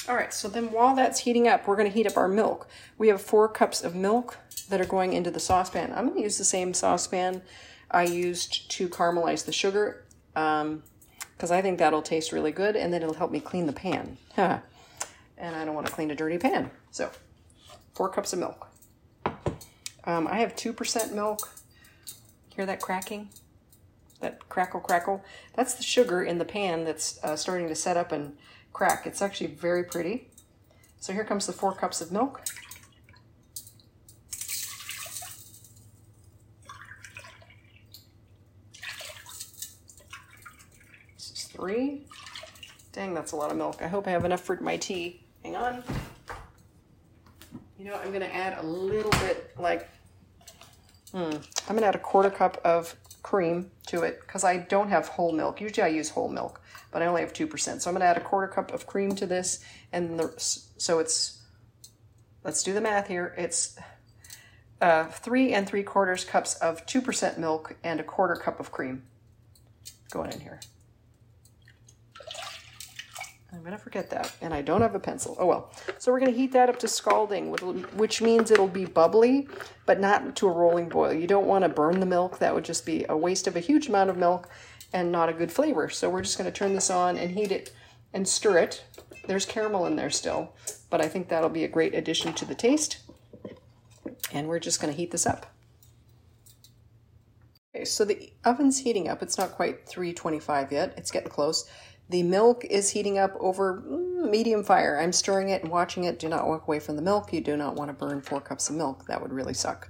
All 0.08 0.16
right, 0.16 0.32
so 0.32 0.48
then 0.48 0.72
while 0.72 0.96
that's 0.96 1.20
heating 1.20 1.48
up, 1.48 1.68
we're 1.68 1.76
going 1.76 1.88
to 1.90 1.94
heat 1.94 2.06
up 2.06 2.16
our 2.16 2.28
milk. 2.28 2.68
We 2.98 3.08
have 3.08 3.22
four 3.22 3.50
cups 3.50 3.84
of 3.84 3.96
milk 3.96 4.38
that 4.70 4.80
are 4.80 4.86
going 4.86 5.14
into 5.14 5.32
the 5.32 5.40
saucepan. 5.40 5.92
I'm 5.96 6.06
going 6.06 6.18
to 6.18 6.24
use 6.24 6.38
the 6.38 6.44
same 6.44 6.76
saucepan 6.76 7.42
I 7.92 8.04
used 8.04 8.70
to 8.72 8.88
caramelize 8.90 9.46
the 9.46 9.52
sugar 9.52 10.04
because 10.34 10.62
um, 10.62 10.84
I 11.42 11.62
think 11.62 11.80
that'll 11.80 12.02
taste 12.02 12.32
really 12.32 12.52
good 12.52 12.76
and 12.76 12.94
then 12.94 13.02
it'll 13.02 13.16
help 13.16 13.32
me 13.32 13.40
clean 13.40 13.68
the 13.68 13.74
pan. 13.74 14.18
and 14.38 14.62
I 15.56 15.66
don't 15.66 15.76
want 15.76 15.88
to 15.88 15.94
clean 15.94 16.12
a 16.12 16.16
dirty 16.16 16.38
pan. 16.38 16.72
So, 16.92 17.12
four 17.94 18.10
cups 18.10 18.34
of 18.34 18.40
milk. 18.40 18.68
Um, 20.06 20.28
I 20.28 20.38
have 20.38 20.56
2% 20.56 21.14
milk. 21.14 21.54
Hear 22.56 22.66
that 22.66 22.82
cracking? 22.82 23.30
That 24.22 24.48
crackle, 24.50 24.80
crackle? 24.80 25.24
That's 25.56 25.74
the 25.74 25.84
sugar 25.84 26.24
in 26.24 26.38
the 26.38 26.46
pan 26.46 26.86
that's 26.86 27.22
uh, 27.24 27.36
starting 27.36 27.68
to 27.68 27.76
set 27.76 27.98
up 27.98 28.12
and 28.12 28.38
crack. 28.72 29.06
It's 29.06 29.22
actually 29.22 29.48
very 29.48 29.84
pretty. 29.84 30.30
So 31.00 31.14
here 31.14 31.24
comes 31.24 31.48
the 31.48 31.54
four 31.54 31.74
cups 31.74 32.02
of 32.02 32.12
milk. 32.12 32.42
Dang, 42.92 43.14
that's 43.14 43.32
a 43.34 43.36
lot 43.36 43.52
of 43.52 43.58
milk. 43.58 43.82
I 43.82 43.88
hope 43.88 44.08
I 44.08 44.12
have 44.12 44.26
enough 44.26 44.42
for 44.42 44.56
my 44.62 44.78
tea. 44.78 45.24
Hang 45.44 45.56
on. 45.56 45.84
You 47.78 47.86
know, 47.86 47.96
I'm 47.96 48.12
to 48.14 48.34
add 48.34 48.58
a 48.58 48.66
little 48.66 49.12
bit, 49.12 49.54
like, 49.60 49.90
hmm, 51.12 51.32
I'm 51.68 51.78
to 51.78 51.86
add 51.86 51.96
a 51.96 52.00
quarter 52.00 52.30
cup 52.30 52.60
of 52.64 52.96
cream 53.22 53.70
to 53.88 54.04
it 54.04 54.22
because 54.22 54.44
I 54.44 54.58
don't 54.58 54.90
have 54.90 55.08
whole 55.08 55.32
milk. 55.32 55.60
Usually 55.60 55.84
I 55.84 55.88
use 55.88 56.10
whole 56.10 56.30
milk, 56.30 56.62
but 56.92 57.02
I 57.02 57.08
only 57.08 57.22
have 57.22 57.34
2%. 57.34 57.82
So 57.82 57.90
I'm 57.90 57.98
to 57.98 58.04
add 58.06 58.18
a 58.18 58.22
quarter 58.22 58.48
cup 58.48 58.72
of 58.72 58.88
cream 58.88 59.16
to 59.16 59.26
this. 59.26 59.64
And 59.92 60.20
the, 60.20 60.34
so 60.38 61.00
it's, 61.00 61.42
let's 62.44 62.64
do 62.64 62.74
the 62.74 62.82
math 62.82 63.08
here. 63.08 63.34
It's 63.38 63.78
uh, 64.80 65.06
three 65.06 65.54
and 65.54 65.68
three 65.68 65.84
quarters 65.84 66.24
cups 66.24 66.56
of 66.56 66.86
2% 66.86 67.38
milk 67.38 67.76
and 67.84 68.00
a 68.00 68.04
quarter 68.04 68.36
cup 68.36 68.60
of 68.60 68.72
cream 68.72 69.04
going 70.12 70.32
in 70.32 70.40
here. 70.40 70.60
I'm 73.56 73.62
going 73.62 73.72
to 73.72 73.78
forget 73.78 74.10
that. 74.10 74.36
And 74.42 74.54
I 74.54 74.62
don't 74.62 74.82
have 74.82 74.96
a 74.96 75.00
pencil. 75.00 75.38
Oh 75.40 75.46
well. 75.46 75.72
So 75.98 76.12
we're 76.12 76.20
going 76.20 76.32
to 76.34 76.38
heat 76.38 76.52
that 76.52 76.68
up 76.68 76.78
to 76.80 76.88
scalding, 76.88 77.52
which 77.52 78.22
means 78.22 78.52
it'll 78.52 78.68
be 78.68 78.86
bubbly, 78.86 79.48
but 79.86 80.00
not 80.00 80.36
to 80.36 80.48
a 80.48 80.52
rolling 80.52 80.90
boil. 80.90 81.14
You 81.14 81.26
don't 81.26 81.48
want 81.48 81.64
to 81.64 81.70
burn 81.70 82.00
the 82.02 82.06
milk. 82.06 82.40
That 82.40 82.54
would 82.54 82.66
just 82.66 82.86
be 82.86 83.06
a 83.08 83.16
waste 83.16 83.48
of 83.48 83.56
a 83.56 83.62
huge 83.62 83.88
amount 83.88 84.10
of 84.10 84.18
milk 84.18 84.50
and 84.92 85.12
not 85.12 85.30
a 85.30 85.34
good 85.34 85.52
flavor. 85.52 85.90
So 85.90 86.10
we're 86.10 86.22
just 86.22 86.38
going 86.38 86.52
to 86.52 86.58
turn 86.58 86.74
this 86.74 86.90
on 86.90 87.18
and 87.18 87.32
heat 87.32 87.52
it 87.52 87.74
and 88.14 88.28
stir 88.28 88.58
it. 88.60 88.84
There's 89.26 89.46
caramel 89.46 89.86
in 89.86 89.96
there 89.96 90.10
still, 90.10 90.54
but 90.90 91.02
I 91.02 91.08
think 91.08 91.30
that'll 91.30 91.50
be 91.50 91.64
a 91.64 91.70
great 91.70 91.96
addition 91.96 92.34
to 92.34 92.46
the 92.46 92.56
taste. 92.56 92.98
And 94.32 94.48
we're 94.48 94.60
just 94.60 94.82
going 94.82 94.92
to 94.94 94.98
heat 94.98 95.12
this 95.12 95.26
up. 95.26 95.46
Okay, 97.74 97.86
so 97.86 98.06
the 98.06 98.32
oven's 98.44 98.80
heating 98.80 99.08
up. 99.08 99.24
It's 99.24 99.38
not 99.38 99.52
quite 99.52 99.88
325 99.88 100.72
yet. 100.72 100.94
It's 100.98 101.12
getting 101.12 101.30
close. 101.30 101.70
The 102.10 102.24
milk 102.24 102.64
is 102.66 102.92
heating 102.92 103.18
up 103.18 103.36
over 103.40 103.82
mm, 103.82 104.30
medium 104.30 104.64
fire. 104.64 105.00
I'm 105.00 105.12
stirring 105.12 105.50
it 105.50 105.64
and 105.64 105.72
watching 105.72 106.04
it. 106.04 106.20
Do 106.20 106.30
not 106.30 106.48
walk 106.48 106.68
away 106.68 106.80
from 106.80 106.96
the 106.96 107.02
milk. 107.02 107.34
You 107.34 107.42
do 107.42 107.58
not 107.58 107.76
want 107.76 107.90
to 107.90 107.94
burn 107.94 108.22
four 108.22 108.42
cups 108.42 108.70
of 108.70 108.76
milk. 108.76 109.06
That 109.08 109.22
would 109.22 109.34
really 109.34 109.54
suck. 109.54 109.90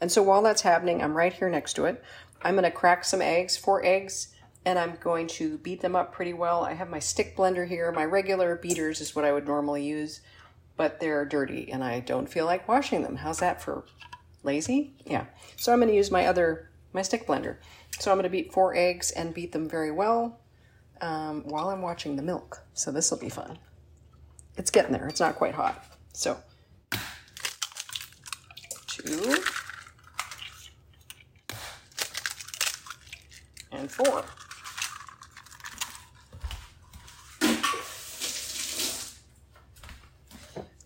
And 0.00 0.10
so 0.10 0.22
while 0.22 0.42
that's 0.42 0.62
happening, 0.62 1.02
I'm 1.02 1.16
right 1.16 1.32
here 1.32 1.48
next 1.48 1.74
to 1.74 1.84
it. 1.84 2.02
I'm 2.42 2.54
going 2.54 2.64
to 2.64 2.72
crack 2.72 3.04
some 3.04 3.22
eggs, 3.22 3.56
four 3.56 3.84
eggs, 3.84 4.34
and 4.64 4.76
I'm 4.76 4.96
going 5.00 5.28
to 5.28 5.58
beat 5.58 5.80
them 5.80 5.94
up 5.94 6.12
pretty 6.12 6.32
well. 6.32 6.64
I 6.64 6.72
have 6.74 6.90
my 6.90 6.98
stick 6.98 7.36
blender 7.36 7.68
here. 7.68 7.92
My 7.92 8.04
regular 8.04 8.56
beaters 8.56 9.00
is 9.00 9.14
what 9.14 9.24
I 9.24 9.32
would 9.32 9.46
normally 9.46 9.84
use, 9.84 10.20
but 10.76 10.98
they're 10.98 11.24
dirty 11.24 11.70
and 11.70 11.84
I 11.84 12.00
don't 12.00 12.28
feel 12.28 12.46
like 12.46 12.66
washing 12.66 13.02
them. 13.02 13.16
How's 13.16 13.38
that 13.38 13.62
for 13.62 13.84
lazy? 14.42 14.94
Yeah. 15.04 15.26
So 15.56 15.72
I'm 15.72 15.78
going 15.78 15.88
to 15.90 15.96
use 15.96 16.10
my 16.10 16.26
other, 16.26 16.70
my 16.92 17.02
stick 17.02 17.26
blender. 17.26 17.58
So 18.00 18.10
I'm 18.10 18.16
going 18.16 18.24
to 18.24 18.30
beat 18.30 18.52
four 18.52 18.74
eggs 18.74 19.12
and 19.12 19.32
beat 19.32 19.52
them 19.52 19.68
very 19.68 19.92
well 19.92 20.40
um, 21.02 21.42
while 21.44 21.68
I'm 21.68 21.82
watching 21.82 22.16
the 22.16 22.22
milk. 22.22 22.62
So 22.72 22.90
this 22.90 23.10
will 23.10 23.18
be 23.18 23.28
fun. 23.28 23.58
It's 24.56 24.70
getting 24.70 24.92
there. 24.92 25.06
It's 25.08 25.20
not 25.20 25.34
quite 25.34 25.54
hot. 25.54 25.84
So 26.14 26.38
two 28.86 29.36
and 33.72 33.90
four. 33.90 34.24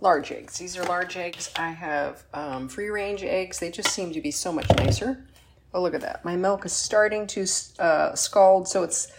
Large 0.00 0.30
eggs. 0.30 0.58
These 0.58 0.76
are 0.76 0.84
large 0.84 1.16
eggs. 1.16 1.50
I 1.56 1.70
have 1.70 2.24
um, 2.32 2.68
free 2.68 2.90
range 2.90 3.22
eggs. 3.22 3.58
They 3.58 3.70
just 3.70 3.88
seem 3.88 4.12
to 4.12 4.20
be 4.20 4.30
so 4.30 4.52
much 4.52 4.68
nicer. 4.76 5.26
Oh, 5.74 5.82
look 5.82 5.94
at 5.94 6.00
that. 6.02 6.24
My 6.24 6.36
milk 6.36 6.64
is 6.64 6.72
starting 6.72 7.26
to 7.28 7.46
uh, 7.80 8.14
scald, 8.14 8.68
so 8.68 8.84
it's 8.84 9.10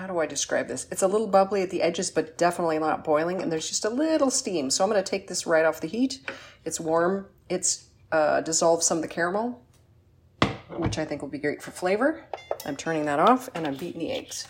how 0.00 0.06
do 0.06 0.18
I 0.18 0.24
describe 0.24 0.66
this? 0.66 0.86
It's 0.90 1.02
a 1.02 1.06
little 1.06 1.26
bubbly 1.26 1.60
at 1.60 1.68
the 1.68 1.82
edges, 1.82 2.10
but 2.10 2.38
definitely 2.38 2.78
not 2.78 3.04
boiling, 3.04 3.42
and 3.42 3.52
there's 3.52 3.68
just 3.68 3.84
a 3.84 3.90
little 3.90 4.30
steam. 4.30 4.70
So 4.70 4.82
I'm 4.82 4.88
going 4.88 5.02
to 5.02 5.08
take 5.08 5.28
this 5.28 5.46
right 5.46 5.66
off 5.66 5.82
the 5.82 5.88
heat. 5.88 6.26
It's 6.64 6.80
warm. 6.80 7.26
It's 7.50 7.84
uh, 8.10 8.40
dissolved 8.40 8.82
some 8.82 8.96
of 8.96 9.02
the 9.02 9.08
caramel, 9.08 9.60
which 10.70 10.96
I 10.96 11.04
think 11.04 11.20
will 11.20 11.28
be 11.28 11.38
great 11.38 11.62
for 11.62 11.70
flavor. 11.70 12.24
I'm 12.64 12.76
turning 12.76 13.04
that 13.04 13.18
off, 13.18 13.50
and 13.54 13.66
I'm 13.66 13.76
beating 13.76 14.00
the 14.00 14.10
eggs. 14.10 14.48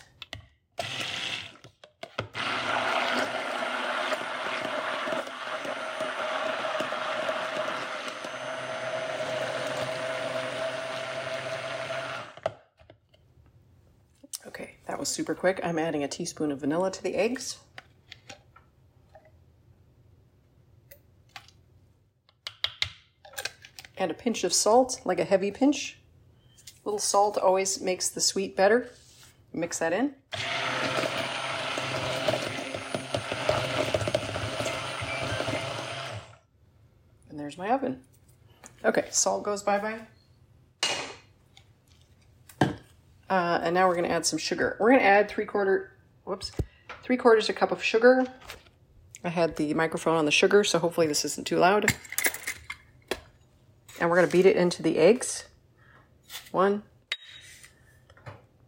was 15.01 15.09
super 15.09 15.33
quick. 15.33 15.59
I'm 15.63 15.79
adding 15.79 16.03
a 16.03 16.07
teaspoon 16.07 16.51
of 16.51 16.59
vanilla 16.59 16.91
to 16.91 17.01
the 17.01 17.15
eggs. 17.15 17.57
And 23.97 24.11
a 24.11 24.13
pinch 24.13 24.43
of 24.43 24.53
salt, 24.53 25.01
like 25.03 25.19
a 25.19 25.23
heavy 25.23 25.49
pinch. 25.49 25.97
A 26.67 26.87
little 26.87 26.99
salt 26.99 27.39
always 27.39 27.81
makes 27.81 28.09
the 28.09 28.21
sweet 28.21 28.55
better. 28.55 28.91
Mix 29.51 29.79
that 29.79 29.91
in. 29.91 30.13
And 37.31 37.39
there's 37.39 37.57
my 37.57 37.71
oven. 37.71 38.03
Okay, 38.85 39.07
salt 39.09 39.41
goes 39.41 39.63
bye-bye. 39.63 40.01
Uh, 43.31 43.61
and 43.63 43.73
now 43.73 43.87
we're 43.87 43.95
going 43.95 44.03
to 44.03 44.11
add 44.11 44.25
some 44.25 44.37
sugar. 44.37 44.75
We're 44.77 44.89
going 44.89 44.99
to 44.99 45.05
add 45.05 45.29
three 45.29 45.45
quarter, 45.45 45.93
whoops, 46.25 46.51
three 47.01 47.15
quarters 47.15 47.47
a 47.47 47.53
cup 47.53 47.71
of 47.71 47.81
sugar. 47.81 48.25
I 49.23 49.29
had 49.29 49.55
the 49.55 49.73
microphone 49.73 50.17
on 50.17 50.25
the 50.25 50.31
sugar, 50.31 50.65
so 50.65 50.79
hopefully 50.79 51.07
this 51.07 51.23
isn't 51.23 51.47
too 51.47 51.57
loud. 51.57 51.95
And 54.01 54.09
we're 54.09 54.17
going 54.17 54.27
to 54.27 54.31
beat 54.31 54.45
it 54.45 54.57
into 54.57 54.83
the 54.83 54.97
eggs. 54.97 55.45
One, 56.51 56.83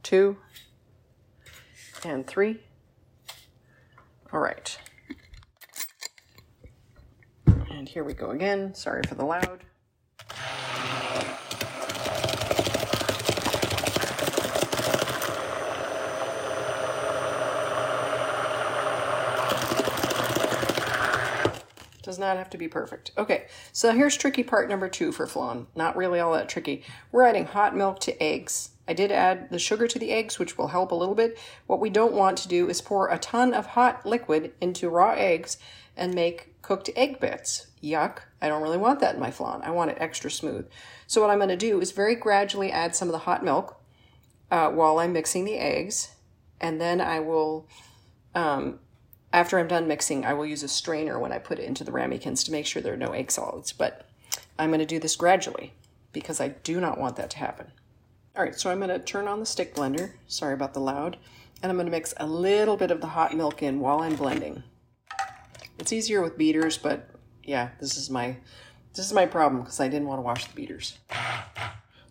two, 0.01 0.37
and 2.05 2.25
three. 2.25 2.61
All 4.31 4.39
right. 4.39 4.77
And 7.69 7.89
here 7.89 8.05
we 8.05 8.13
go 8.13 8.29
again. 8.29 8.73
Sorry 8.75 9.01
for 9.05 9.15
the 9.15 9.25
loud. 9.25 9.65
Does 22.13 22.19
not 22.19 22.37
have 22.37 22.51
to 22.51 22.59
be 22.59 22.67
perfect. 22.67 23.09
Okay, 23.17 23.47
so 23.71 23.91
here's 23.91 24.15
tricky 24.15 24.43
part 24.43 24.69
number 24.69 24.87
two 24.87 25.11
for 25.11 25.25
flan. 25.25 25.65
Not 25.75 25.97
really 25.97 26.19
all 26.19 26.33
that 26.33 26.47
tricky. 26.47 26.83
We're 27.11 27.23
adding 27.23 27.47
hot 27.47 27.75
milk 27.75 28.01
to 28.01 28.21
eggs. 28.21 28.69
I 28.87 28.93
did 28.93 29.11
add 29.11 29.49
the 29.49 29.57
sugar 29.57 29.87
to 29.87 29.97
the 29.97 30.11
eggs, 30.11 30.37
which 30.37 30.55
will 30.55 30.67
help 30.67 30.91
a 30.91 30.95
little 30.95 31.15
bit. 31.15 31.39
What 31.65 31.79
we 31.79 31.89
don't 31.89 32.13
want 32.13 32.37
to 32.37 32.47
do 32.47 32.69
is 32.69 32.81
pour 32.81 33.07
a 33.09 33.17
ton 33.17 33.55
of 33.55 33.65
hot 33.65 34.05
liquid 34.05 34.53
into 34.61 34.91
raw 34.91 35.13
eggs 35.13 35.57
and 35.97 36.13
make 36.13 36.61
cooked 36.61 36.91
egg 36.95 37.19
bits. 37.19 37.65
Yuck. 37.81 38.19
I 38.39 38.47
don't 38.47 38.61
really 38.61 38.77
want 38.77 38.99
that 38.99 39.15
in 39.15 39.19
my 39.19 39.31
flan. 39.31 39.63
I 39.63 39.71
want 39.71 39.89
it 39.89 39.97
extra 39.99 40.29
smooth. 40.29 40.67
So 41.07 41.19
what 41.19 41.31
I'm 41.31 41.39
going 41.39 41.49
to 41.49 41.57
do 41.57 41.81
is 41.81 41.93
very 41.93 42.13
gradually 42.13 42.71
add 42.71 42.95
some 42.95 43.07
of 43.07 43.13
the 43.13 43.17
hot 43.17 43.43
milk 43.43 43.81
uh, 44.51 44.69
while 44.69 44.99
I'm 44.99 45.13
mixing 45.13 45.45
the 45.45 45.57
eggs. 45.57 46.11
And 46.61 46.79
then 46.79 47.01
I 47.01 47.21
will 47.21 47.67
um, 48.35 48.77
after 49.33 49.57
I'm 49.57 49.67
done 49.67 49.87
mixing, 49.87 50.25
I 50.25 50.33
will 50.33 50.45
use 50.45 50.61
a 50.61 50.67
strainer 50.67 51.19
when 51.19 51.31
I 51.31 51.39
put 51.39 51.57
it 51.57 51.65
into 51.65 51.83
the 51.83 51.91
ramekins 51.91 52.43
to 52.43 52.51
make 52.51 52.67
sure 52.67 52.81
there 52.81 52.93
are 52.93 52.97
no 52.97 53.11
egg 53.11 53.31
solids. 53.31 53.73
But 53.73 54.07
I'm 54.59 54.69
going 54.69 54.79
to 54.79 54.85
do 54.85 54.99
this 54.99 55.15
gradually 55.15 55.73
because 56.13 56.39
I 56.39 56.49
do 56.49 56.79
not 56.79 56.99
want 56.99 57.15
that 57.15 57.31
to 57.31 57.39
happen. 57.39 57.71
All 58.35 58.43
right, 58.43 58.55
so 58.55 58.69
I'm 58.69 58.77
going 58.77 58.89
to 58.89 58.99
turn 58.99 59.27
on 59.27 59.39
the 59.39 59.45
stick 59.45 59.75
blender. 59.75 60.11
Sorry 60.27 60.53
about 60.53 60.75
the 60.75 60.79
loud. 60.79 61.17
And 61.61 61.71
I'm 61.71 61.77
going 61.77 61.87
to 61.87 61.91
mix 61.91 62.13
a 62.17 62.27
little 62.27 62.77
bit 62.77 62.91
of 62.91 63.01
the 63.01 63.07
hot 63.07 63.35
milk 63.35 63.63
in 63.63 63.79
while 63.79 64.01
I'm 64.01 64.15
blending. 64.15 64.63
It's 65.79 65.91
easier 65.91 66.21
with 66.21 66.37
beaters, 66.37 66.77
but 66.77 67.09
yeah, 67.43 67.69
this 67.79 67.97
is 67.97 68.09
my 68.09 68.37
this 68.93 69.07
is 69.07 69.13
my 69.13 69.25
problem 69.25 69.63
because 69.63 69.79
I 69.79 69.87
didn't 69.87 70.07
want 70.07 70.19
to 70.19 70.23
wash 70.23 70.45
the 70.45 70.53
beaters. 70.53 70.99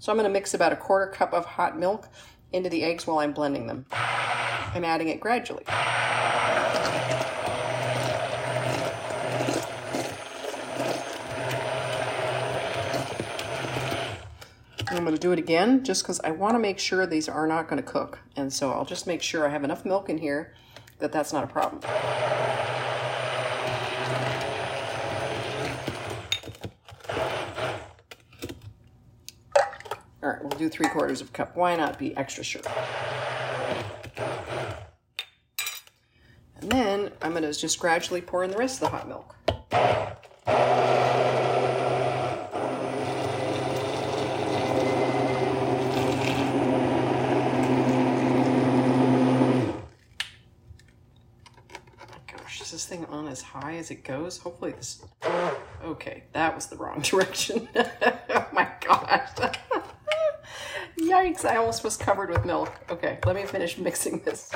So 0.00 0.10
I'm 0.10 0.18
going 0.18 0.28
to 0.28 0.32
mix 0.32 0.52
about 0.52 0.72
a 0.72 0.76
quarter 0.76 1.12
cup 1.12 1.32
of 1.32 1.44
hot 1.44 1.78
milk 1.78 2.08
into 2.52 2.68
the 2.68 2.82
eggs 2.82 3.06
while 3.06 3.18
I'm 3.18 3.32
blending 3.32 3.68
them. 3.68 3.86
I'm 3.92 4.84
adding 4.84 5.08
it 5.08 5.20
gradually. 5.20 5.64
I'm 15.02 15.06
going 15.06 15.16
to 15.16 15.20
do 15.20 15.32
it 15.32 15.38
again 15.40 15.82
just 15.82 16.04
because 16.04 16.20
I 16.20 16.30
want 16.30 16.54
to 16.54 16.60
make 16.60 16.78
sure 16.78 17.04
these 17.08 17.28
are 17.28 17.48
not 17.48 17.66
going 17.66 17.82
to 17.82 17.90
cook. 17.90 18.20
And 18.36 18.52
so 18.52 18.70
I'll 18.70 18.84
just 18.84 19.04
make 19.04 19.20
sure 19.20 19.44
I 19.44 19.48
have 19.48 19.64
enough 19.64 19.84
milk 19.84 20.08
in 20.08 20.16
here 20.16 20.54
that 21.00 21.10
that's 21.10 21.32
not 21.32 21.42
a 21.42 21.48
problem. 21.48 21.82
All 30.22 30.28
right, 30.30 30.40
we'll 30.40 30.50
do 30.50 30.68
three 30.68 30.86
quarters 30.86 31.20
of 31.20 31.30
a 31.30 31.32
cup. 31.32 31.56
Why 31.56 31.74
not 31.74 31.98
be 31.98 32.16
extra 32.16 32.44
sure? 32.44 32.62
And 36.60 36.70
then 36.70 37.10
I'm 37.20 37.32
going 37.32 37.42
to 37.42 37.52
just 37.52 37.80
gradually 37.80 38.20
pour 38.20 38.44
in 38.44 38.52
the 38.52 38.56
rest 38.56 38.80
of 38.80 38.88
the 38.88 38.96
hot 38.96 39.08
milk. 39.08 39.34
this 52.72 52.81
thing 52.92 53.06
on 53.06 53.26
as 53.26 53.40
high 53.40 53.76
as 53.76 53.90
it 53.90 54.04
goes? 54.04 54.36
Hopefully 54.38 54.72
this... 54.72 55.02
Okay, 55.82 56.24
that 56.32 56.54
was 56.54 56.66
the 56.66 56.76
wrong 56.76 57.00
direction. 57.02 57.66
oh 57.74 58.46
my 58.52 58.68
gosh. 58.86 59.30
Yikes, 60.98 61.44
I 61.46 61.56
almost 61.56 61.84
was 61.84 61.96
covered 61.96 62.28
with 62.28 62.44
milk. 62.44 62.70
Okay, 62.90 63.18
let 63.24 63.34
me 63.34 63.44
finish 63.44 63.78
mixing 63.78 64.18
this. 64.20 64.52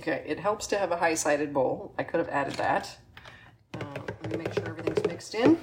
Okay, 0.00 0.24
it 0.26 0.40
helps 0.40 0.66
to 0.66 0.78
have 0.78 0.90
a 0.90 0.96
high-sided 0.96 1.54
bowl. 1.54 1.94
I 1.96 2.02
could 2.02 2.18
have 2.18 2.28
added 2.28 2.54
that. 2.54 2.98
Uh, 3.78 3.84
let 4.22 4.32
me 4.32 4.38
make 4.38 4.52
sure 4.52 4.66
everything's 4.66 5.06
mixed 5.06 5.34
in. 5.36 5.56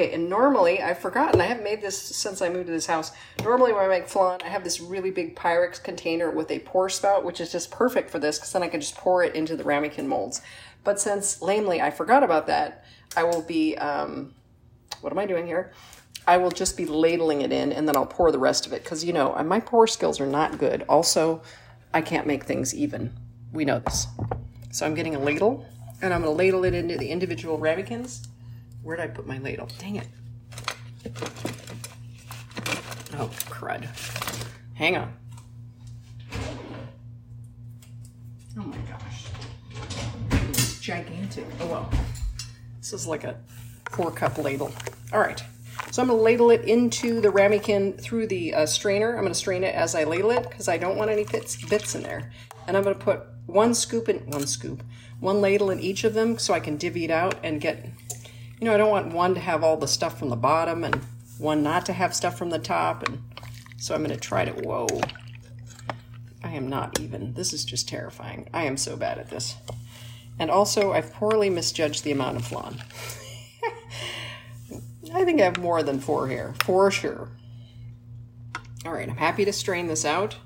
Okay, 0.00 0.14
and 0.14 0.30
normally, 0.30 0.80
I've 0.80 0.98
forgotten, 0.98 1.42
I 1.42 1.44
haven't 1.44 1.62
made 1.62 1.82
this 1.82 2.00
since 2.00 2.40
I 2.40 2.48
moved 2.48 2.68
to 2.68 2.72
this 2.72 2.86
house. 2.86 3.12
Normally 3.44 3.74
when 3.74 3.84
I 3.84 3.88
make 3.88 4.08
flan, 4.08 4.40
I 4.42 4.48
have 4.48 4.64
this 4.64 4.80
really 4.80 5.10
big 5.10 5.36
Pyrex 5.36 5.82
container 5.82 6.30
with 6.30 6.50
a 6.50 6.60
pour 6.60 6.88
spout, 6.88 7.22
which 7.22 7.38
is 7.38 7.52
just 7.52 7.70
perfect 7.70 8.08
for 8.08 8.18
this 8.18 8.38
because 8.38 8.50
then 8.50 8.62
I 8.62 8.68
can 8.68 8.80
just 8.80 8.94
pour 8.94 9.22
it 9.22 9.34
into 9.34 9.56
the 9.56 9.62
ramekin 9.62 10.06
molds. 10.06 10.40
But 10.84 10.98
since 10.98 11.42
lamely 11.42 11.82
I 11.82 11.90
forgot 11.90 12.22
about 12.22 12.46
that, 12.46 12.86
I 13.14 13.24
will 13.24 13.42
be, 13.42 13.76
um, 13.76 14.32
what 15.02 15.12
am 15.12 15.18
I 15.18 15.26
doing 15.26 15.46
here? 15.46 15.70
I 16.26 16.38
will 16.38 16.50
just 16.50 16.78
be 16.78 16.86
ladling 16.86 17.42
it 17.42 17.52
in 17.52 17.70
and 17.70 17.86
then 17.86 17.94
I'll 17.94 18.06
pour 18.06 18.32
the 18.32 18.38
rest 18.38 18.66
of 18.66 18.72
it 18.72 18.82
because, 18.82 19.04
you 19.04 19.12
know, 19.12 19.34
my 19.44 19.60
pour 19.60 19.86
skills 19.86 20.18
are 20.18 20.26
not 20.26 20.56
good. 20.56 20.82
Also, 20.88 21.42
I 21.92 22.00
can't 22.00 22.26
make 22.26 22.44
things 22.44 22.74
even. 22.74 23.12
We 23.52 23.66
know 23.66 23.80
this. 23.80 24.06
So 24.70 24.86
I'm 24.86 24.94
getting 24.94 25.14
a 25.14 25.20
ladle 25.20 25.66
and 26.00 26.14
I'm 26.14 26.22
going 26.22 26.32
to 26.32 26.38
ladle 26.38 26.64
it 26.64 26.72
into 26.72 26.96
the 26.96 27.10
individual 27.10 27.58
ramekins. 27.58 28.26
Where'd 28.82 29.00
I 29.00 29.06
put 29.06 29.26
my 29.26 29.38
ladle? 29.38 29.68
Dang 29.78 29.96
it. 29.96 30.08
Oh, 33.18 33.28
crud. 33.48 33.86
Hang 34.74 34.96
on. 34.96 35.12
Oh 38.58 38.62
my 38.62 38.76
gosh. 38.88 39.26
It's 40.48 40.80
gigantic. 40.80 41.44
Oh 41.60 41.66
well. 41.66 41.90
This 42.78 42.92
is 42.92 43.06
like 43.06 43.24
a 43.24 43.36
four 43.90 44.10
cup 44.10 44.38
ladle. 44.38 44.72
All 45.12 45.20
right. 45.20 45.42
So 45.90 46.02
I'm 46.02 46.08
going 46.08 46.18
to 46.18 46.22
ladle 46.22 46.50
it 46.50 46.62
into 46.64 47.20
the 47.20 47.30
ramekin 47.30 47.94
through 47.94 48.28
the 48.28 48.54
uh, 48.54 48.66
strainer. 48.66 49.10
I'm 49.14 49.22
going 49.22 49.32
to 49.32 49.38
strain 49.38 49.64
it 49.64 49.74
as 49.74 49.94
I 49.94 50.04
ladle 50.04 50.30
it 50.30 50.48
because 50.48 50.68
I 50.68 50.76
don't 50.76 50.96
want 50.96 51.10
any 51.10 51.24
bits, 51.24 51.62
bits 51.68 51.94
in 51.94 52.02
there. 52.02 52.30
And 52.66 52.76
I'm 52.76 52.84
going 52.84 52.96
to 52.96 53.04
put 53.04 53.22
one 53.46 53.74
scoop 53.74 54.08
in, 54.08 54.18
one 54.30 54.46
scoop, 54.46 54.84
one 55.18 55.40
ladle 55.40 55.70
in 55.70 55.80
each 55.80 56.04
of 56.04 56.14
them 56.14 56.38
so 56.38 56.54
I 56.54 56.60
can 56.60 56.76
divvy 56.76 57.04
it 57.04 57.10
out 57.10 57.34
and 57.42 57.60
get 57.60 57.84
you 58.60 58.66
know, 58.66 58.74
I 58.74 58.76
don't 58.76 58.90
want 58.90 59.14
one 59.14 59.34
to 59.34 59.40
have 59.40 59.64
all 59.64 59.78
the 59.78 59.88
stuff 59.88 60.18
from 60.18 60.28
the 60.28 60.36
bottom 60.36 60.84
and 60.84 60.94
one 61.38 61.62
not 61.62 61.86
to 61.86 61.94
have 61.94 62.14
stuff 62.14 62.36
from 62.36 62.50
the 62.50 62.58
top. 62.58 63.02
And 63.02 63.22
so 63.78 63.94
I'm 63.94 64.04
going 64.04 64.14
to 64.14 64.20
try 64.20 64.44
to, 64.44 64.52
whoa, 64.52 64.86
I 66.44 66.50
am 66.50 66.68
not 66.68 67.00
even. 67.00 67.32
This 67.32 67.54
is 67.54 67.64
just 67.64 67.88
terrifying. 67.88 68.50
I 68.52 68.64
am 68.64 68.76
so 68.76 68.96
bad 68.96 69.18
at 69.18 69.30
this. 69.30 69.56
And 70.38 70.50
also, 70.50 70.92
I've 70.92 71.12
poorly 71.12 71.48
misjudged 71.48 72.04
the 72.04 72.12
amount 72.12 72.36
of 72.36 72.46
flan. 72.46 72.82
I 75.14 75.24
think 75.24 75.40
I 75.40 75.44
have 75.44 75.58
more 75.58 75.82
than 75.82 75.98
four 75.98 76.28
here, 76.28 76.54
for 76.62 76.90
sure. 76.90 77.30
All 78.84 78.92
right, 78.92 79.08
I'm 79.08 79.16
happy 79.16 79.44
to 79.44 79.52
strain 79.52 79.86
this 79.86 80.04
out. 80.04 80.36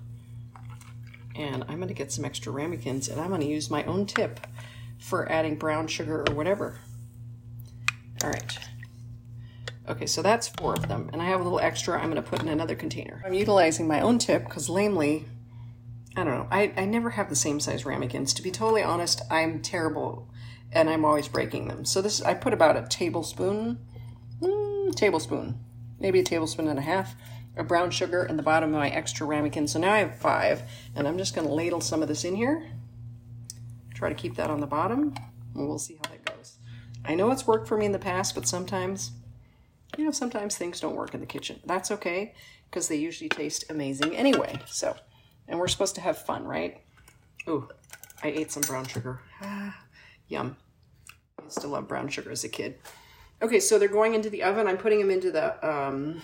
And 1.36 1.64
I'm 1.68 1.76
going 1.76 1.88
to 1.88 1.94
get 1.94 2.12
some 2.12 2.24
extra 2.24 2.52
ramekins, 2.52 3.08
and 3.08 3.20
I'm 3.20 3.28
going 3.28 3.40
to 3.40 3.46
use 3.46 3.70
my 3.70 3.82
own 3.84 4.06
tip 4.06 4.40
for 4.98 5.30
adding 5.30 5.56
brown 5.56 5.88
sugar 5.88 6.24
or 6.28 6.34
whatever. 6.34 6.78
All 8.24 8.30
right. 8.30 8.58
Okay, 9.86 10.06
so 10.06 10.22
that's 10.22 10.48
four 10.48 10.72
of 10.72 10.88
them. 10.88 11.10
And 11.12 11.20
I 11.20 11.26
have 11.26 11.40
a 11.40 11.42
little 11.42 11.60
extra 11.60 11.98
I'm 11.98 12.10
going 12.10 12.22
to 12.22 12.22
put 12.22 12.40
in 12.40 12.48
another 12.48 12.74
container. 12.74 13.22
I'm 13.24 13.34
utilizing 13.34 13.86
my 13.86 14.00
own 14.00 14.18
tip 14.18 14.44
because 14.44 14.70
lamely, 14.70 15.26
I 16.16 16.24
don't 16.24 16.32
know, 16.32 16.48
I, 16.50 16.72
I 16.74 16.86
never 16.86 17.10
have 17.10 17.28
the 17.28 17.36
same 17.36 17.60
size 17.60 17.84
ramekins. 17.84 18.32
To 18.34 18.42
be 18.42 18.50
totally 18.50 18.82
honest, 18.82 19.20
I'm 19.30 19.60
terrible 19.60 20.30
and 20.72 20.88
I'm 20.88 21.04
always 21.04 21.28
breaking 21.28 21.68
them. 21.68 21.84
So 21.84 22.00
this, 22.00 22.22
I 22.22 22.32
put 22.32 22.54
about 22.54 22.78
a 22.78 22.86
tablespoon, 22.88 23.78
mm, 24.40 24.94
tablespoon, 24.94 25.60
maybe 26.00 26.20
a 26.20 26.24
tablespoon 26.24 26.68
and 26.68 26.78
a 26.78 26.82
half 26.82 27.14
of 27.58 27.68
brown 27.68 27.90
sugar 27.90 28.24
in 28.24 28.38
the 28.38 28.42
bottom 28.42 28.72
of 28.72 28.80
my 28.80 28.88
extra 28.88 29.26
ramekin. 29.26 29.68
So 29.68 29.78
now 29.78 29.92
I 29.92 29.98
have 29.98 30.18
five 30.18 30.62
and 30.96 31.06
I'm 31.06 31.18
just 31.18 31.34
going 31.34 31.46
to 31.46 31.52
ladle 31.52 31.82
some 31.82 32.00
of 32.00 32.08
this 32.08 32.24
in 32.24 32.36
here. 32.36 32.70
Try 33.92 34.08
to 34.08 34.14
keep 34.14 34.36
that 34.36 34.48
on 34.48 34.60
the 34.60 34.66
bottom, 34.66 35.14
and 35.54 35.68
we'll 35.68 35.78
see 35.78 35.94
how 36.02 36.10
that. 36.10 36.23
I 37.04 37.14
know 37.14 37.30
it's 37.30 37.46
worked 37.46 37.68
for 37.68 37.76
me 37.76 37.86
in 37.86 37.92
the 37.92 37.98
past, 37.98 38.34
but 38.34 38.48
sometimes, 38.48 39.12
you 39.96 40.04
know, 40.04 40.10
sometimes 40.10 40.56
things 40.56 40.80
don't 40.80 40.96
work 40.96 41.14
in 41.14 41.20
the 41.20 41.26
kitchen. 41.26 41.60
That's 41.64 41.90
okay, 41.90 42.34
because 42.70 42.88
they 42.88 42.96
usually 42.96 43.28
taste 43.28 43.64
amazing 43.70 44.16
anyway. 44.16 44.58
So, 44.66 44.96
and 45.46 45.58
we're 45.58 45.68
supposed 45.68 45.94
to 45.96 46.00
have 46.00 46.18
fun, 46.18 46.44
right? 46.44 46.80
Ooh, 47.48 47.68
I 48.22 48.28
ate 48.28 48.50
some 48.50 48.62
brown 48.62 48.86
sugar. 48.86 49.20
Ah, 49.42 49.76
yum. 50.28 50.56
I 51.38 51.44
used 51.44 51.60
to 51.60 51.68
love 51.68 51.88
brown 51.88 52.08
sugar 52.08 52.30
as 52.30 52.44
a 52.44 52.48
kid. 52.48 52.78
Okay, 53.42 53.60
so 53.60 53.78
they're 53.78 53.88
going 53.88 54.14
into 54.14 54.30
the 54.30 54.42
oven. 54.42 54.66
I'm 54.66 54.78
putting 54.78 55.00
them 55.00 55.10
into 55.10 55.30
the 55.30 55.68
um, 55.68 56.22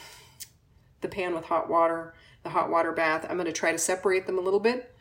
the 1.03 1.09
pan 1.09 1.35
with 1.35 1.45
hot 1.45 1.69
water, 1.69 2.15
the 2.43 2.49
hot 2.49 2.71
water 2.71 2.93
bath. 2.93 3.27
I'm 3.29 3.37
going 3.37 3.47
to 3.47 3.53
try 3.53 3.73
to 3.73 3.79
separate 3.79 4.27
them 4.27 4.39
a 4.39 4.41
little 4.41 4.61
bit. 4.61 4.95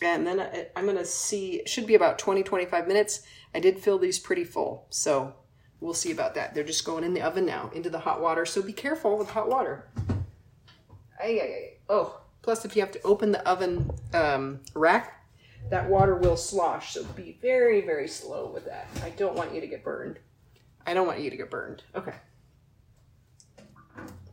And 0.00 0.26
then 0.26 0.40
I, 0.40 0.66
I'm 0.74 0.84
going 0.84 0.96
to 0.96 1.04
see, 1.04 1.56
it 1.56 1.68
should 1.68 1.86
be 1.86 1.94
about 1.94 2.18
20, 2.18 2.42
25 2.42 2.88
minutes. 2.88 3.22
I 3.54 3.60
did 3.60 3.78
fill 3.78 3.98
these 3.98 4.18
pretty 4.18 4.44
full, 4.44 4.86
so 4.90 5.34
we'll 5.80 5.94
see 5.94 6.10
about 6.10 6.34
that. 6.34 6.54
They're 6.54 6.64
just 6.64 6.84
going 6.84 7.04
in 7.04 7.14
the 7.14 7.22
oven 7.22 7.46
now, 7.46 7.70
into 7.74 7.90
the 7.90 8.00
hot 8.00 8.20
water. 8.20 8.44
So 8.44 8.62
be 8.62 8.72
careful 8.72 9.18
with 9.18 9.30
hot 9.30 9.48
water. 9.48 9.88
Ay, 11.22 11.38
ay, 11.40 11.54
ay. 11.54 11.72
Oh, 11.88 12.20
plus 12.42 12.64
if 12.64 12.74
you 12.74 12.82
have 12.82 12.92
to 12.92 13.02
open 13.02 13.30
the 13.30 13.46
oven 13.48 13.90
um, 14.12 14.60
rack, 14.74 15.24
that 15.70 15.88
water 15.88 16.16
will 16.16 16.36
slosh. 16.36 16.94
So 16.94 17.04
be 17.04 17.38
very, 17.40 17.80
very 17.80 18.08
slow 18.08 18.50
with 18.52 18.64
that. 18.64 18.88
I 19.04 19.10
don't 19.10 19.36
want 19.36 19.54
you 19.54 19.60
to 19.60 19.66
get 19.66 19.84
burned. 19.84 20.18
I 20.86 20.94
don't 20.94 21.06
want 21.06 21.20
you 21.20 21.30
to 21.30 21.36
get 21.36 21.50
burned. 21.50 21.82
Okay. 21.94 22.14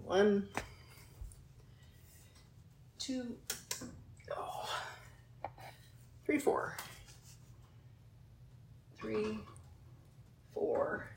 One, 0.06 0.48
two, 2.98 3.36
three, 6.30 6.38
four, 6.38 6.78
three, 9.00 9.40
four, 10.54 11.08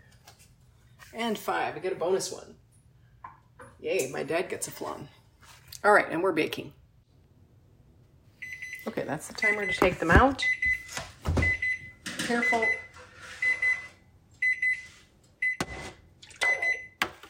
and 1.12 1.36
five. 1.36 1.76
I 1.76 1.80
get 1.80 1.92
a 1.92 1.96
bonus 1.96 2.32
one. 2.32 2.54
Yay, 3.78 4.10
my 4.10 4.22
dad 4.22 4.48
gets 4.48 4.68
a 4.68 4.70
flan. 4.70 5.08
All 5.84 5.92
right, 5.92 6.06
and 6.10 6.22
we're 6.22 6.32
baking. 6.32 6.72
Okay, 8.88 9.04
that's 9.04 9.28
the 9.28 9.34
timer 9.34 9.66
to 9.66 9.72
take 9.74 9.98
them 9.98 10.10
out. 10.10 10.46
Careful. 12.20 12.64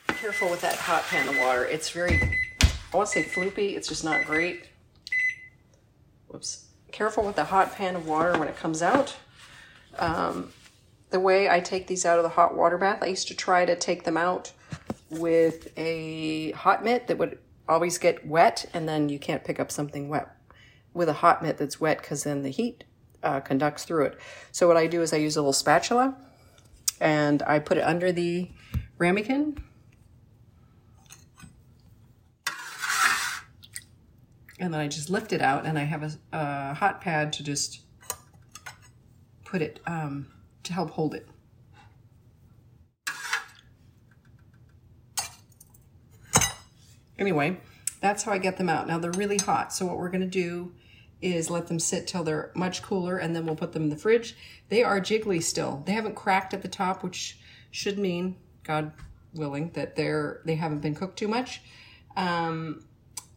Careful 0.07 0.51
with 0.51 0.61
that 0.61 0.77
hot 0.77 1.03
pan 1.09 1.29
of 1.29 1.37
water. 1.41 1.65
It's 1.65 1.91
very, 1.91 2.39
I 2.93 2.97
want 2.97 3.09
to 3.09 3.13
say 3.13 3.25
floopy, 3.25 3.77
it's 3.77 3.89
just 3.89 4.05
not 4.05 4.25
great. 4.25 4.69
Careful 7.03 7.25
with 7.25 7.35
the 7.35 7.47
hot 7.47 7.75
pan 7.75 7.97
of 7.97 8.07
water 8.07 8.39
when 8.39 8.47
it 8.47 8.57
comes 8.57 8.81
out. 8.81 9.17
Um, 9.99 10.53
the 11.11 11.19
way 11.19 11.51
I 11.51 11.59
take 11.59 11.89
these 11.89 12.07
out 12.07 12.21
of 12.21 12.23
the 12.23 12.29
hot 12.29 12.57
water 12.57 12.79
bath, 12.79 13.03
I 13.03 13.07
used 13.07 13.27
to 13.27 13.35
try 13.35 13.65
to 13.65 13.75
take 13.75 14.05
them 14.05 14.17
out 14.17 14.53
with 15.11 15.77
a 15.77 16.53
hot 16.53 16.85
mitt 16.85 17.09
that 17.09 17.19
would 17.19 17.41
always 17.69 17.99
get 17.99 18.25
wet 18.25 18.67
and 18.73 18.89
then 18.89 19.09
you 19.09 19.19
can't 19.19 19.43
pick 19.43 19.59
up 19.59 19.73
something 19.73 20.09
wet 20.09 20.29
with 20.95 21.09
a 21.09 21.15
hot 21.15 21.43
mitt 21.43 21.59
that's 21.59 21.81
wet 21.81 21.99
because 21.99 22.23
then 22.23 22.45
the 22.45 22.51
heat 22.51 22.85
uh, 23.25 23.41
conducts 23.41 23.83
through 23.83 24.05
it. 24.05 24.21
So 24.53 24.69
what 24.69 24.77
I 24.77 24.87
do 24.87 25.03
is 25.03 25.13
I 25.13 25.17
use 25.17 25.35
a 25.35 25.41
little 25.41 25.53
spatula 25.53 26.17
and 27.01 27.43
I 27.43 27.59
put 27.59 27.79
it 27.79 27.85
under 27.85 28.13
the 28.13 28.49
ramekin. 28.99 29.59
And 34.63 34.73
then 34.73 34.81
I 34.81 34.87
just 34.87 35.11
lift 35.11 35.33
it 35.33 35.43
out 35.43 35.67
and 35.67 35.77
I 35.77 35.83
have 35.83 36.05
a, 36.05 36.13
a 36.33 36.75
hot 36.75 37.01
pad 37.01 37.33
to 37.33 37.43
just 37.43 37.81
put 39.45 39.61
it, 39.61 39.81
um, 39.89 40.29
to 40.63 40.73
help 40.73 40.91
hold 40.91 41.17
it. 41.17 41.27
Anyway, 47.19 47.59
that's 48.01 48.23
how 48.23 48.31
I 48.31 48.39
get 48.39 48.57
them 48.57 48.69
out. 48.69 48.87
Now 48.87 49.01
they're 49.01 49.11
really 49.11 49.39
hot. 49.39 49.73
So 49.73 49.85
what 49.85 49.99
we're 49.99 50.11
gonna 50.11 50.27
do 50.27 50.73
is 51.21 51.51
let 51.51 51.67
them 51.67 51.81
sit 51.81 52.07
till 52.07 52.23
they're 52.23 52.53
much 52.55 52.83
cooler 52.83 53.17
and 53.17 53.35
then 53.35 53.45
we'll 53.45 53.57
put 53.57 53.73
them 53.73 53.83
in 53.83 53.89
the 53.89 53.97
fridge. 53.97 54.37
They 54.69 54.85
are 54.85 55.01
jiggly 55.01 55.43
still. 55.43 55.83
They 55.87 55.93
haven't 55.93 56.15
cracked 56.15 56.55
at 56.55 56.63
the 56.63 56.69
top, 56.69 57.03
which 57.03 57.37
should 57.73 57.99
mean, 57.99 58.37
God 58.63 58.93
willing, 59.35 59.73
that 59.73 59.97
they're, 59.97 60.41
they 60.45 60.55
haven't 60.55 60.83
been 60.83 60.95
cooked 60.95 61.19
too 61.19 61.27
much. 61.27 61.63
Um, 62.17 62.85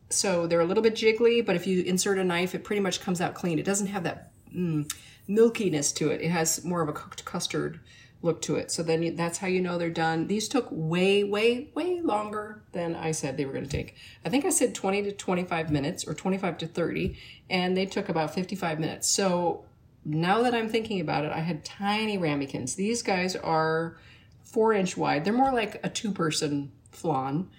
so 0.09 0.47
they're 0.47 0.61
a 0.61 0.65
little 0.65 0.83
bit 0.83 0.95
jiggly, 0.95 1.45
but 1.45 1.55
if 1.55 1.65
you 1.65 1.83
insert 1.83 2.17
a 2.17 2.23
knife, 2.23 2.53
it 2.53 2.63
pretty 2.63 2.81
much 2.81 3.01
comes 3.01 3.21
out 3.21 3.33
clean. 3.33 3.59
It 3.59 3.65
doesn't 3.65 3.87
have 3.87 4.03
that 4.03 4.31
mm, 4.53 4.91
milkiness 5.27 5.93
to 5.95 6.11
it. 6.11 6.21
It 6.21 6.29
has 6.29 6.63
more 6.63 6.81
of 6.81 6.89
a 6.89 6.93
cooked 6.93 7.25
custard 7.25 7.79
look 8.21 8.41
to 8.41 8.55
it. 8.55 8.71
So 8.71 8.83
then 8.83 9.03
you, 9.03 9.11
that's 9.11 9.37
how 9.37 9.47
you 9.47 9.61
know 9.61 9.77
they're 9.77 9.89
done. 9.89 10.27
These 10.27 10.47
took 10.47 10.67
way, 10.71 11.23
way, 11.23 11.69
way 11.75 12.01
longer 12.01 12.63
than 12.71 12.95
I 12.95 13.11
said 13.11 13.37
they 13.37 13.45
were 13.45 13.53
going 13.53 13.65
to 13.65 13.69
take. 13.69 13.95
I 14.25 14.29
think 14.29 14.45
I 14.45 14.49
said 14.49 14.73
20 14.73 15.03
to 15.03 15.11
25 15.11 15.71
minutes 15.71 16.07
or 16.07 16.13
25 16.13 16.57
to 16.59 16.67
30, 16.67 17.17
and 17.49 17.77
they 17.77 17.85
took 17.85 18.09
about 18.09 18.33
55 18.33 18.79
minutes. 18.79 19.09
So 19.09 19.65
now 20.03 20.41
that 20.43 20.53
I'm 20.53 20.69
thinking 20.69 20.99
about 20.99 21.25
it, 21.25 21.31
I 21.31 21.39
had 21.39 21.63
tiny 21.63 22.17
ramekins. 22.17 22.75
These 22.75 23.01
guys 23.01 23.35
are 23.35 23.97
four 24.43 24.73
inch 24.73 24.97
wide. 24.97 25.23
They're 25.23 25.33
more 25.33 25.53
like 25.53 25.79
a 25.83 25.89
two 25.89 26.11
person 26.11 26.71
flan. 26.91 27.49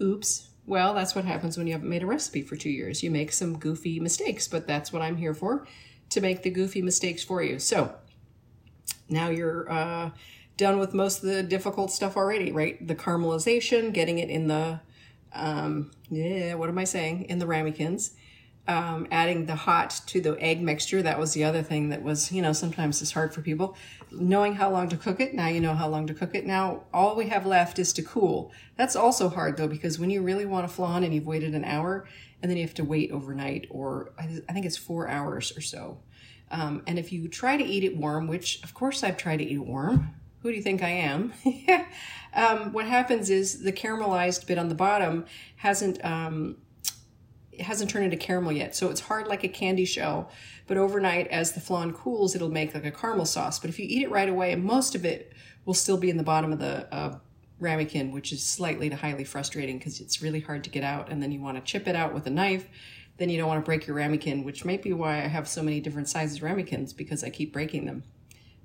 Oops. 0.00 0.48
Well, 0.66 0.94
that's 0.94 1.14
what 1.14 1.24
happens 1.24 1.58
when 1.58 1.66
you 1.66 1.74
haven't 1.74 1.90
made 1.90 2.02
a 2.02 2.06
recipe 2.06 2.42
for 2.42 2.56
two 2.56 2.70
years. 2.70 3.02
You 3.02 3.10
make 3.10 3.32
some 3.32 3.58
goofy 3.58 4.00
mistakes, 4.00 4.48
but 4.48 4.66
that's 4.66 4.92
what 4.92 5.02
I'm 5.02 5.16
here 5.16 5.34
for, 5.34 5.66
to 6.10 6.20
make 6.20 6.42
the 6.42 6.50
goofy 6.50 6.80
mistakes 6.80 7.22
for 7.22 7.42
you. 7.42 7.58
So 7.58 7.94
now 9.08 9.28
you're 9.28 9.70
uh, 9.70 10.10
done 10.56 10.78
with 10.78 10.94
most 10.94 11.22
of 11.22 11.28
the 11.28 11.42
difficult 11.42 11.90
stuff 11.90 12.16
already, 12.16 12.50
right? 12.50 12.86
The 12.86 12.94
caramelization, 12.94 13.92
getting 13.92 14.18
it 14.18 14.30
in 14.30 14.48
the, 14.48 14.80
um, 15.34 15.90
yeah, 16.08 16.54
what 16.54 16.70
am 16.70 16.78
I 16.78 16.84
saying? 16.84 17.24
In 17.24 17.38
the 17.38 17.46
ramekins. 17.46 18.14
Um, 18.66 19.06
adding 19.10 19.44
the 19.44 19.56
hot 19.56 20.00
to 20.06 20.22
the 20.22 20.38
egg 20.40 20.62
mixture. 20.62 21.02
That 21.02 21.18
was 21.18 21.34
the 21.34 21.44
other 21.44 21.62
thing 21.62 21.90
that 21.90 22.02
was, 22.02 22.32
you 22.32 22.40
know, 22.40 22.54
sometimes 22.54 23.02
it's 23.02 23.12
hard 23.12 23.34
for 23.34 23.42
people. 23.42 23.76
Knowing 24.10 24.54
how 24.54 24.70
long 24.70 24.88
to 24.88 24.96
cook 24.96 25.20
it, 25.20 25.34
now 25.34 25.48
you 25.48 25.60
know 25.60 25.74
how 25.74 25.86
long 25.86 26.06
to 26.06 26.14
cook 26.14 26.34
it. 26.34 26.46
Now 26.46 26.84
all 26.90 27.14
we 27.14 27.28
have 27.28 27.44
left 27.44 27.78
is 27.78 27.92
to 27.92 28.02
cool. 28.02 28.52
That's 28.76 28.96
also 28.96 29.28
hard 29.28 29.58
though, 29.58 29.68
because 29.68 29.98
when 29.98 30.08
you 30.08 30.22
really 30.22 30.46
want 30.46 30.64
a 30.64 30.68
flan 30.68 31.04
and 31.04 31.14
you've 31.14 31.26
waited 31.26 31.54
an 31.54 31.66
hour 31.66 32.06
and 32.40 32.50
then 32.50 32.56
you 32.56 32.64
have 32.64 32.72
to 32.74 32.84
wait 32.84 33.10
overnight 33.10 33.66
or 33.68 34.12
I 34.18 34.24
think 34.24 34.64
it's 34.64 34.78
four 34.78 35.08
hours 35.08 35.54
or 35.54 35.60
so. 35.60 35.98
Um, 36.50 36.82
and 36.86 36.98
if 36.98 37.12
you 37.12 37.28
try 37.28 37.56
to 37.56 37.64
eat 37.64 37.84
it 37.84 37.96
warm, 37.96 38.28
which 38.28 38.62
of 38.62 38.74
course 38.74 39.02
I've 39.02 39.16
tried 39.16 39.38
to 39.38 39.44
eat 39.44 39.56
it 39.56 39.66
warm, 39.66 40.14
who 40.40 40.50
do 40.50 40.56
you 40.56 40.62
think 40.62 40.82
I 40.82 40.90
am? 40.90 41.32
um, 42.34 42.72
what 42.72 42.86
happens 42.86 43.30
is 43.30 43.62
the 43.62 43.72
caramelized 43.72 44.46
bit 44.46 44.58
on 44.58 44.68
the 44.68 44.74
bottom 44.74 45.24
hasn't 45.56 46.04
um, 46.04 46.56
hasn't 47.60 47.90
turned 47.90 48.04
into 48.04 48.16
caramel 48.16 48.52
yet, 48.52 48.74
so 48.74 48.90
it's 48.90 49.00
hard 49.00 49.26
like 49.26 49.44
a 49.44 49.48
candy 49.48 49.84
shell. 49.84 50.30
But 50.66 50.76
overnight, 50.76 51.28
as 51.28 51.52
the 51.52 51.60
flan 51.60 51.92
cools, 51.92 52.34
it'll 52.34 52.50
make 52.50 52.74
like 52.74 52.84
a 52.84 52.90
caramel 52.90 53.26
sauce. 53.26 53.58
But 53.58 53.70
if 53.70 53.78
you 53.78 53.86
eat 53.88 54.02
it 54.02 54.10
right 54.10 54.28
away, 54.28 54.54
most 54.54 54.94
of 54.94 55.04
it 55.04 55.32
will 55.64 55.74
still 55.74 55.96
be 55.96 56.10
in 56.10 56.16
the 56.16 56.22
bottom 56.22 56.52
of 56.52 56.58
the 56.58 56.92
uh, 56.94 57.18
ramekin, 57.60 58.12
which 58.12 58.32
is 58.32 58.42
slightly 58.42 58.88
to 58.90 58.96
highly 58.96 59.24
frustrating 59.24 59.78
because 59.78 60.00
it's 60.00 60.22
really 60.22 60.40
hard 60.40 60.64
to 60.64 60.70
get 60.70 60.84
out. 60.84 61.10
And 61.10 61.22
then 61.22 61.32
you 61.32 61.40
want 61.40 61.56
to 61.56 61.62
chip 61.62 61.86
it 61.86 61.96
out 61.96 62.14
with 62.14 62.26
a 62.26 62.30
knife 62.30 62.66
then 63.16 63.28
you 63.28 63.38
don't 63.38 63.48
want 63.48 63.62
to 63.62 63.64
break 63.64 63.86
your 63.86 63.96
ramekin, 63.96 64.44
which 64.44 64.64
might 64.64 64.82
be 64.82 64.92
why 64.92 65.18
I 65.18 65.28
have 65.28 65.46
so 65.46 65.62
many 65.62 65.80
different 65.80 66.08
sizes 66.08 66.42
ramekins 66.42 66.92
because 66.92 67.22
I 67.22 67.30
keep 67.30 67.52
breaking 67.52 67.86
them. 67.86 68.02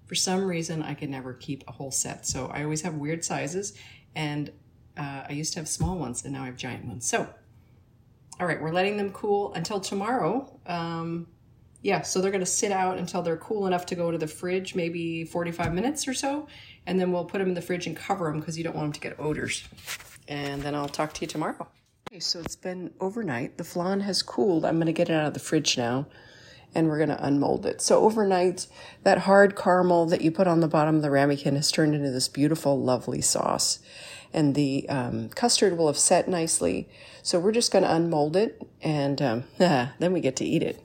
For 0.06 0.16
some 0.16 0.44
reason, 0.46 0.82
I 0.82 0.96
can 0.96 1.12
never 1.12 1.34
keep 1.34 1.64
a 1.68 1.72
whole 1.72 1.92
set. 1.92 2.26
So 2.26 2.48
I 2.48 2.64
always 2.64 2.82
have 2.82 2.96
weird 2.96 3.24
sizes 3.24 3.74
and 4.16 4.52
uh, 4.98 5.26
I 5.30 5.34
used 5.34 5.54
to 5.54 5.60
have 5.60 5.68
small 5.68 6.00
ones 6.00 6.24
and 6.24 6.34
now 6.34 6.44
I 6.44 6.46
have 6.48 6.58
giant 6.58 6.86
ones. 6.86 7.08
So, 7.08 7.30
all 8.40 8.48
right, 8.48 8.62
we're 8.62 8.72
letting 8.72 8.98
them 8.98 9.12
cool 9.12 9.54
until 9.54 9.80
tomorrow. 9.80 10.60
Um, 10.66 11.28
yeah, 11.82 12.02
so 12.02 12.22
they're 12.22 12.32
going 12.32 12.42
to 12.42 12.46
sit 12.46 12.72
out 12.72 12.98
until 12.98 13.22
they're 13.22 13.38
cool 13.38 13.68
enough 13.68 13.86
to 13.88 13.96
go 13.96 14.12
to 14.12 14.18
the 14.18 14.28
fridge, 14.28 14.76
maybe 14.76 15.24
45 15.24 15.74
minutes 15.74 16.08
or 16.08 16.14
so. 16.14 16.48
And 16.86 17.00
then 17.00 17.12
we'll 17.12 17.26
put 17.26 17.40
them 17.40 17.50
in 17.50 17.54
the 17.54 17.62
fridge 17.62 17.88
and 17.88 17.96
cover 17.96 18.26
them 18.26 18.40
because 18.40 18.58
you 18.58 18.64
don't 18.64 18.76
want 18.76 18.86
them 18.86 18.94
to 18.94 19.00
get 19.00 19.20
odors. 19.20 19.68
And 20.28 20.62
then 20.62 20.76
I'll 20.76 20.90
talk 20.90 21.14
to 21.14 21.22
you 21.22 21.28
tomorrow. 21.28 21.68
Okay, 22.10 22.20
so 22.20 22.40
it's 22.40 22.56
been 22.56 22.94
overnight. 23.00 23.58
The 23.58 23.64
flan 23.64 24.02
has 24.02 24.22
cooled. 24.22 24.66
I'm 24.66 24.76
going 24.76 24.88
to 24.88 24.94
get 24.94 25.10
it 25.10 25.14
out 25.14 25.28
of 25.28 25.34
the 25.34 25.40
fridge 25.40 25.78
now 25.78 26.08
and 26.76 26.88
we're 26.88 26.98
going 26.98 27.10
to 27.10 27.26
unmold 27.26 27.66
it. 27.66 27.82
So 27.82 28.02
overnight, 28.02 28.68
that 29.04 29.20
hard 29.20 29.56
caramel 29.56 30.06
that 30.08 30.22
you 30.22 30.32
put 30.32 30.48
on 30.48 30.60
the 30.60 30.68
bottom 30.68 30.96
of 30.98 31.02
the 31.02 31.10
ramekin 31.10 31.56
has 31.56 31.72
turned 31.72 31.96
into 31.96 32.12
this 32.12 32.28
beautiful, 32.28 32.80
lovely 32.80 33.22
sauce. 33.22 33.80
And 34.32 34.54
the 34.54 34.88
um, 34.90 35.30
custard 35.30 35.78
will 35.78 35.88
have 35.88 35.98
set 35.98 36.28
nicely. 36.28 36.88
So 37.30 37.40
we're 37.40 37.52
just 37.52 37.72
going 37.72 37.84
to 37.84 37.94
unmold 37.94 38.36
it 38.36 38.60
and 38.82 39.22
um, 39.22 39.44
then 39.60 40.14
we 40.14 40.20
get 40.20 40.36
to 40.38 40.44
eat 40.44 40.64
it. 40.64 40.84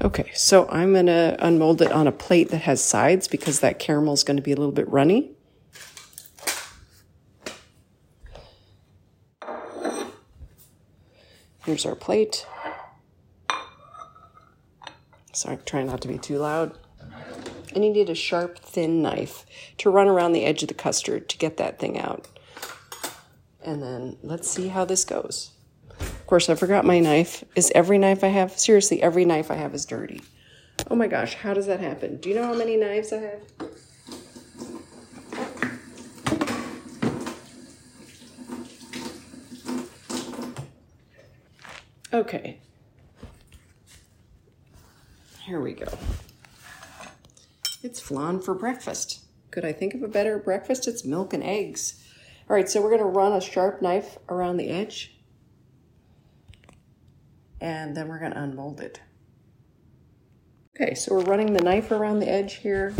Okay, 0.00 0.30
so 0.32 0.68
I'm 0.68 0.92
going 0.92 1.06
to 1.06 1.36
unmold 1.40 1.82
it 1.82 1.90
on 1.90 2.06
a 2.06 2.12
plate 2.12 2.50
that 2.50 2.58
has 2.58 2.80
sides 2.80 3.26
because 3.26 3.58
that 3.58 3.80
caramel 3.80 4.14
is 4.14 4.22
going 4.22 4.36
to 4.36 4.44
be 4.44 4.52
a 4.52 4.56
little 4.56 4.70
bit 4.70 4.88
runny. 4.88 5.32
Here's 11.64 11.84
our 11.84 11.96
plate. 11.96 12.46
Sorry, 15.32 15.58
try 15.66 15.82
not 15.82 16.00
to 16.02 16.06
be 16.06 16.18
too 16.18 16.38
loud. 16.38 16.78
And 17.76 17.84
you 17.84 17.92
need 17.92 18.08
a 18.08 18.14
sharp, 18.14 18.58
thin 18.58 19.02
knife 19.02 19.44
to 19.76 19.90
run 19.90 20.08
around 20.08 20.32
the 20.32 20.46
edge 20.46 20.62
of 20.62 20.68
the 20.68 20.74
custard 20.74 21.28
to 21.28 21.36
get 21.36 21.58
that 21.58 21.78
thing 21.78 21.98
out. 21.98 22.26
And 23.62 23.82
then 23.82 24.16
let's 24.22 24.50
see 24.50 24.68
how 24.68 24.86
this 24.86 25.04
goes. 25.04 25.50
Of 26.00 26.26
course, 26.26 26.48
I 26.48 26.54
forgot 26.54 26.86
my 26.86 27.00
knife. 27.00 27.44
Is 27.54 27.70
every 27.74 27.98
knife 27.98 28.24
I 28.24 28.28
have, 28.28 28.58
seriously, 28.58 29.02
every 29.02 29.26
knife 29.26 29.50
I 29.50 29.56
have 29.56 29.74
is 29.74 29.84
dirty. 29.84 30.22
Oh 30.90 30.94
my 30.94 31.06
gosh, 31.06 31.34
how 31.34 31.52
does 31.52 31.66
that 31.66 31.80
happen? 31.80 32.16
Do 32.16 32.30
you 32.30 32.34
know 32.34 32.46
how 32.46 32.54
many 32.54 32.78
knives 32.78 33.12
I 33.12 33.18
have? 33.18 33.42
Okay. 42.14 42.58
Here 45.44 45.60
we 45.60 45.74
go. 45.74 45.86
It's 47.82 47.95
flan 48.06 48.40
for 48.40 48.54
breakfast. 48.54 49.24
Could 49.50 49.64
I 49.64 49.72
think 49.72 49.92
of 49.92 50.02
a 50.02 50.08
better 50.08 50.38
breakfast? 50.38 50.86
It's 50.86 51.04
milk 51.04 51.32
and 51.32 51.42
eggs. 51.42 52.04
All 52.48 52.54
right, 52.54 52.68
so 52.68 52.80
we're 52.80 52.90
going 52.90 53.00
to 53.00 53.06
run 53.06 53.32
a 53.32 53.40
sharp 53.40 53.82
knife 53.82 54.16
around 54.28 54.58
the 54.58 54.68
edge. 54.68 55.18
And 57.60 57.96
then 57.96 58.06
we're 58.06 58.20
going 58.20 58.30
to 58.30 58.40
unmold 58.40 58.80
it. 58.80 59.00
Okay, 60.76 60.94
so 60.94 61.16
we're 61.16 61.24
running 61.24 61.52
the 61.52 61.64
knife 61.64 61.90
around 61.90 62.20
the 62.20 62.30
edge 62.30 62.54
here. 62.54 62.94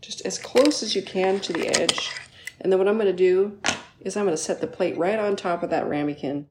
Just 0.00 0.24
as 0.24 0.38
close 0.38 0.84
as 0.84 0.94
you 0.94 1.02
can 1.02 1.40
to 1.40 1.52
the 1.52 1.66
edge. 1.66 2.12
And 2.60 2.70
then 2.70 2.78
what 2.78 2.86
I'm 2.86 2.96
going 2.96 3.06
to 3.06 3.12
do 3.12 3.58
is 4.00 4.16
I'm 4.16 4.24
going 4.24 4.36
to 4.36 4.42
set 4.42 4.60
the 4.60 4.68
plate 4.68 4.96
right 4.96 5.18
on 5.18 5.34
top 5.34 5.64
of 5.64 5.70
that 5.70 5.88
ramekin. 5.88 6.46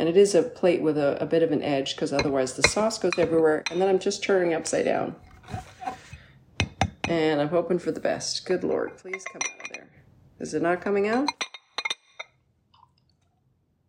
And 0.00 0.08
it 0.08 0.16
is 0.16 0.34
a 0.34 0.42
plate 0.42 0.80
with 0.80 0.96
a, 0.96 1.22
a 1.22 1.26
bit 1.26 1.42
of 1.42 1.52
an 1.52 1.62
edge 1.62 1.94
because 1.94 2.10
otherwise 2.10 2.54
the 2.54 2.62
sauce 2.62 2.96
goes 2.96 3.18
everywhere. 3.18 3.62
And 3.70 3.78
then 3.78 3.86
I'm 3.86 3.98
just 3.98 4.22
turning 4.22 4.54
upside 4.54 4.86
down. 4.86 5.14
And 7.06 7.38
I'm 7.38 7.50
hoping 7.50 7.78
for 7.78 7.92
the 7.92 8.00
best. 8.00 8.46
Good 8.46 8.64
Lord, 8.64 8.96
please 8.96 9.22
come 9.30 9.42
out 9.44 9.66
of 9.66 9.72
there. 9.74 9.90
Is 10.38 10.54
it 10.54 10.62
not 10.62 10.80
coming 10.80 11.06
out? 11.06 11.28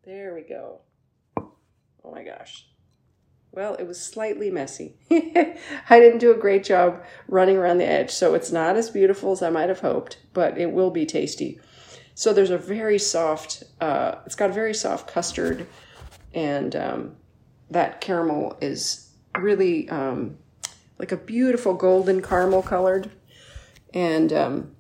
There 0.04 0.36
we 0.36 0.41
go. 0.41 0.82
Oh 1.38 2.12
my 2.12 2.26
gosh. 2.26 2.67
Well, 3.54 3.76
it 3.76 3.88
was 3.88 3.97
slightly 3.97 4.52
messy. 4.52 4.97
I 5.12 6.00
didn't 6.02 6.19
do 6.19 6.34
a 6.34 6.38
great 6.38 6.65
job 6.65 7.06
running 7.30 7.56
around 7.56 7.78
the 7.78 7.88
edge, 7.88 8.12
so 8.12 8.34
it's 8.34 8.52
not 8.52 8.76
as 8.76 8.89
beautiful 8.89 9.32
as 9.32 9.41
I 9.41 9.50
might 9.50 9.69
have 9.69 9.80
hoped, 9.80 10.17
but 10.34 10.58
it 10.58 10.74
will 10.74 10.91
be 10.91 11.06
tasty. 11.06 11.62
So 12.15 12.34
there's 12.34 12.50
a 12.50 12.58
very 12.58 13.00
soft, 13.00 13.63
uh, 13.80 14.15
it's 14.26 14.36
got 14.36 14.50
a 14.50 14.54
very 14.54 14.74
soft 14.74 15.08
custard, 15.08 15.67
and 16.34 16.76
um, 16.76 17.15
that 17.70 18.02
caramel 18.02 18.58
is 18.62 19.12
really 19.38 19.89
um, 19.89 20.38
like 21.00 21.12
a 21.12 21.17
beautiful 21.17 21.74
golden 21.74 22.22
caramel 22.22 22.62
colored, 22.62 23.12
and 23.94 24.32
um, 24.32 24.76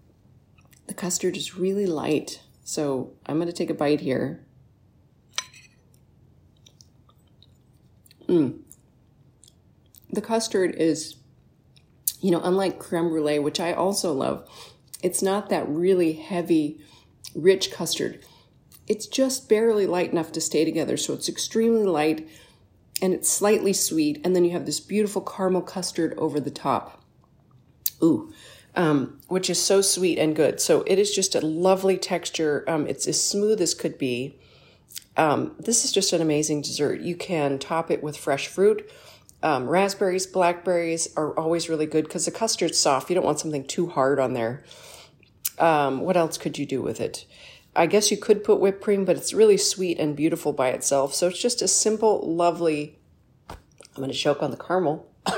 the 0.87 0.93
custard 0.93 1.37
is 1.37 1.55
really 1.55 1.85
light. 1.85 2.41
So 2.63 3.13
I'm 3.25 3.35
going 3.35 3.47
to 3.47 3.53
take 3.53 3.69
a 3.69 3.73
bite 3.73 4.01
here. 4.01 4.45
Mm. 8.27 8.59
The 10.11 10.21
custard 10.21 10.75
is, 10.75 11.15
you 12.21 12.31
know, 12.31 12.41
unlike 12.41 12.79
creme 12.79 13.09
brulee, 13.09 13.39
which 13.39 13.59
I 13.59 13.73
also 13.73 14.13
love, 14.13 14.47
it's 15.01 15.21
not 15.21 15.49
that 15.49 15.67
really 15.67 16.13
heavy 16.13 16.81
rich 17.35 17.71
custard. 17.71 18.23
It's 18.91 19.07
just 19.07 19.47
barely 19.47 19.87
light 19.87 20.11
enough 20.11 20.33
to 20.33 20.41
stay 20.41 20.65
together, 20.65 20.97
so 20.97 21.13
it's 21.13 21.29
extremely 21.29 21.85
light 21.85 22.27
and 23.01 23.13
it's 23.13 23.29
slightly 23.29 23.71
sweet. 23.71 24.19
And 24.21 24.35
then 24.35 24.43
you 24.43 24.51
have 24.51 24.65
this 24.65 24.81
beautiful 24.81 25.21
caramel 25.21 25.61
custard 25.61 26.13
over 26.17 26.41
the 26.41 26.51
top. 26.51 27.01
Ooh, 28.03 28.33
um, 28.75 29.21
which 29.29 29.49
is 29.49 29.63
so 29.63 29.79
sweet 29.79 30.19
and 30.19 30.35
good. 30.35 30.59
So 30.59 30.81
it 30.81 30.99
is 30.99 31.15
just 31.15 31.35
a 31.35 31.39
lovely 31.39 31.97
texture. 31.97 32.65
Um, 32.67 32.85
it's 32.85 33.07
as 33.07 33.23
smooth 33.23 33.61
as 33.61 33.73
could 33.73 33.97
be. 33.97 34.37
Um, 35.15 35.55
this 35.57 35.85
is 35.85 35.93
just 35.93 36.11
an 36.11 36.21
amazing 36.21 36.61
dessert. 36.61 36.99
You 36.99 37.15
can 37.15 37.59
top 37.59 37.91
it 37.91 38.03
with 38.03 38.17
fresh 38.17 38.47
fruit. 38.47 38.91
Um, 39.41 39.69
raspberries, 39.69 40.27
blackberries 40.27 41.07
are 41.15 41.31
always 41.39 41.69
really 41.69 41.85
good 41.85 42.03
because 42.03 42.25
the 42.25 42.31
custard's 42.31 42.77
soft. 42.77 43.09
You 43.09 43.15
don't 43.15 43.23
want 43.23 43.39
something 43.39 43.63
too 43.63 43.87
hard 43.87 44.19
on 44.19 44.33
there. 44.33 44.65
Um, 45.59 46.01
what 46.01 46.17
else 46.17 46.37
could 46.37 46.57
you 46.57 46.65
do 46.65 46.81
with 46.81 46.99
it? 46.99 47.25
I 47.75 47.85
guess 47.85 48.11
you 48.11 48.17
could 48.17 48.43
put 48.43 48.59
whipped 48.59 48.81
cream, 48.81 49.05
but 49.05 49.15
it's 49.15 49.33
really 49.33 49.57
sweet 49.57 49.97
and 49.99 50.15
beautiful 50.15 50.51
by 50.51 50.69
itself. 50.69 51.13
So 51.13 51.27
it's 51.27 51.41
just 51.41 51.61
a 51.61 51.67
simple, 51.67 52.21
lovely, 52.21 52.99
I'm 53.49 53.57
going 53.95 54.09
to 54.09 54.17
choke 54.17 54.43
on 54.43 54.51
the 54.51 54.57
caramel, 54.57 55.09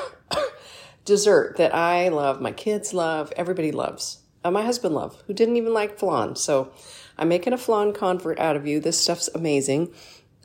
dessert 1.05 1.57
that 1.57 1.75
I 1.75 2.09
love, 2.09 2.41
my 2.41 2.51
kids 2.51 2.93
love, 2.93 3.31
everybody 3.35 3.71
loves. 3.71 4.19
Uh, 4.43 4.51
my 4.51 4.63
husband 4.63 4.95
loved, 4.95 5.21
who 5.27 5.33
didn't 5.33 5.57
even 5.57 5.73
like 5.73 5.97
flan. 5.97 6.35
So 6.35 6.73
I'm 7.17 7.29
making 7.29 7.53
a 7.53 7.57
flan 7.57 7.93
convert 7.93 8.39
out 8.39 8.55
of 8.55 8.65
you. 8.65 8.79
This 8.79 8.99
stuff's 8.99 9.29
amazing. 9.35 9.93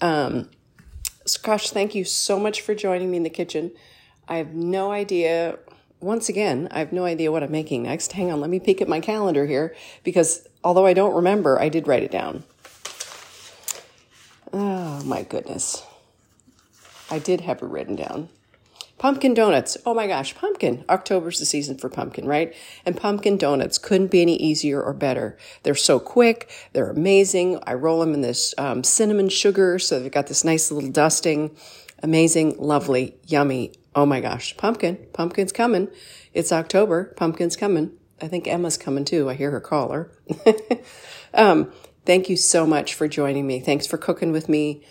Um, 0.01 0.51
gosh, 1.43 1.71
thank 1.71 1.95
you 1.95 2.05
so 2.05 2.39
much 2.39 2.61
for 2.61 2.75
joining 2.75 3.11
me 3.11 3.17
in 3.17 3.23
the 3.23 3.31
kitchen. 3.31 3.73
I 4.29 4.37
have 4.37 4.53
no 4.53 4.93
idea 4.93 5.59
once 6.01 6.29
again, 6.29 6.69
I 6.71 6.79
have 6.79 6.93
no 6.93 7.05
idea 7.05 7.33
what 7.33 7.43
I'm 7.43 7.51
making 7.51 7.83
next. 7.85 8.13
Hang 8.13 8.31
on, 8.31 8.41
let 8.41 8.51
me 8.51 8.61
peek 8.61 8.81
at 8.81 8.89
my 8.89 9.01
calendar 9.01 9.47
here 9.47 9.75
because 10.05 10.47
although 10.65 10.87
I 10.87 10.93
don't 10.93 11.15
remember, 11.15 11.61
I 11.61 11.69
did 11.69 11.87
write 11.87 12.03
it 12.03 12.11
down. 12.11 12.45
Oh 14.53 15.03
my 15.05 15.23
goodness. 15.23 15.83
I 17.11 17.19
did 17.19 17.43
have 17.43 17.63
it 17.63 17.67
written 17.67 17.97
down. 17.97 18.29
Pumpkin 18.99 19.33
donuts. 19.33 19.77
Oh 19.87 19.95
my 19.95 20.09
gosh, 20.09 20.35
pumpkin. 20.35 20.85
October's 20.89 21.39
the 21.39 21.47
season 21.47 21.79
for 21.79 21.89
pumpkin, 21.89 22.27
right? 22.27 22.53
And 22.85 22.97
pumpkin 22.97 23.37
donuts 23.37 23.79
couldn't 23.79 24.11
be 24.11 24.23
any 24.23 24.37
easier 24.37 24.83
or 24.83 24.93
better. 24.93 25.39
They're 25.63 25.77
so 25.77 26.01
quick. 26.01 26.51
They're 26.73 26.91
amazing. 26.91 27.61
I 27.65 27.75
roll 27.75 28.01
them 28.01 28.13
in 28.13 28.23
this 28.23 28.55
um, 28.59 28.83
cinnamon 28.83 29.29
sugar, 29.29 29.79
so 29.79 30.01
they've 30.01 30.11
got 30.11 30.27
this 30.27 30.45
nice 30.45 30.73
little 30.73 30.91
dusting. 30.91 31.57
Amazing, 32.03 32.57
lovely, 32.59 33.17
yummy, 33.27 33.73
oh 33.95 34.07
my 34.07 34.21
gosh, 34.21 34.57
pumpkin, 34.57 34.97
pumpkin's 35.13 35.51
coming. 35.51 35.89
It's 36.33 36.53
October, 36.53 37.13
pumpkin's 37.17 37.57
coming. 37.57 37.91
I 38.21 38.29
think 38.29 38.49
Emma's 38.49 38.77
coming 38.77 39.05
too. 39.05 39.29
I 39.29 39.35
hear 39.35 39.51
her 39.51 39.61
call 39.61 39.93
her. 39.93 40.11
um, 41.35 41.73
thank 42.05 42.29
you 42.29 42.37
so 42.37 42.67
much 42.67 42.95
for 42.95 43.09
joining 43.09 43.47
me. 43.47 43.61
Thanks 43.61 43.87
for 43.87 43.99
cooking 43.99 44.33
with 44.33 44.49
me. 44.49 44.83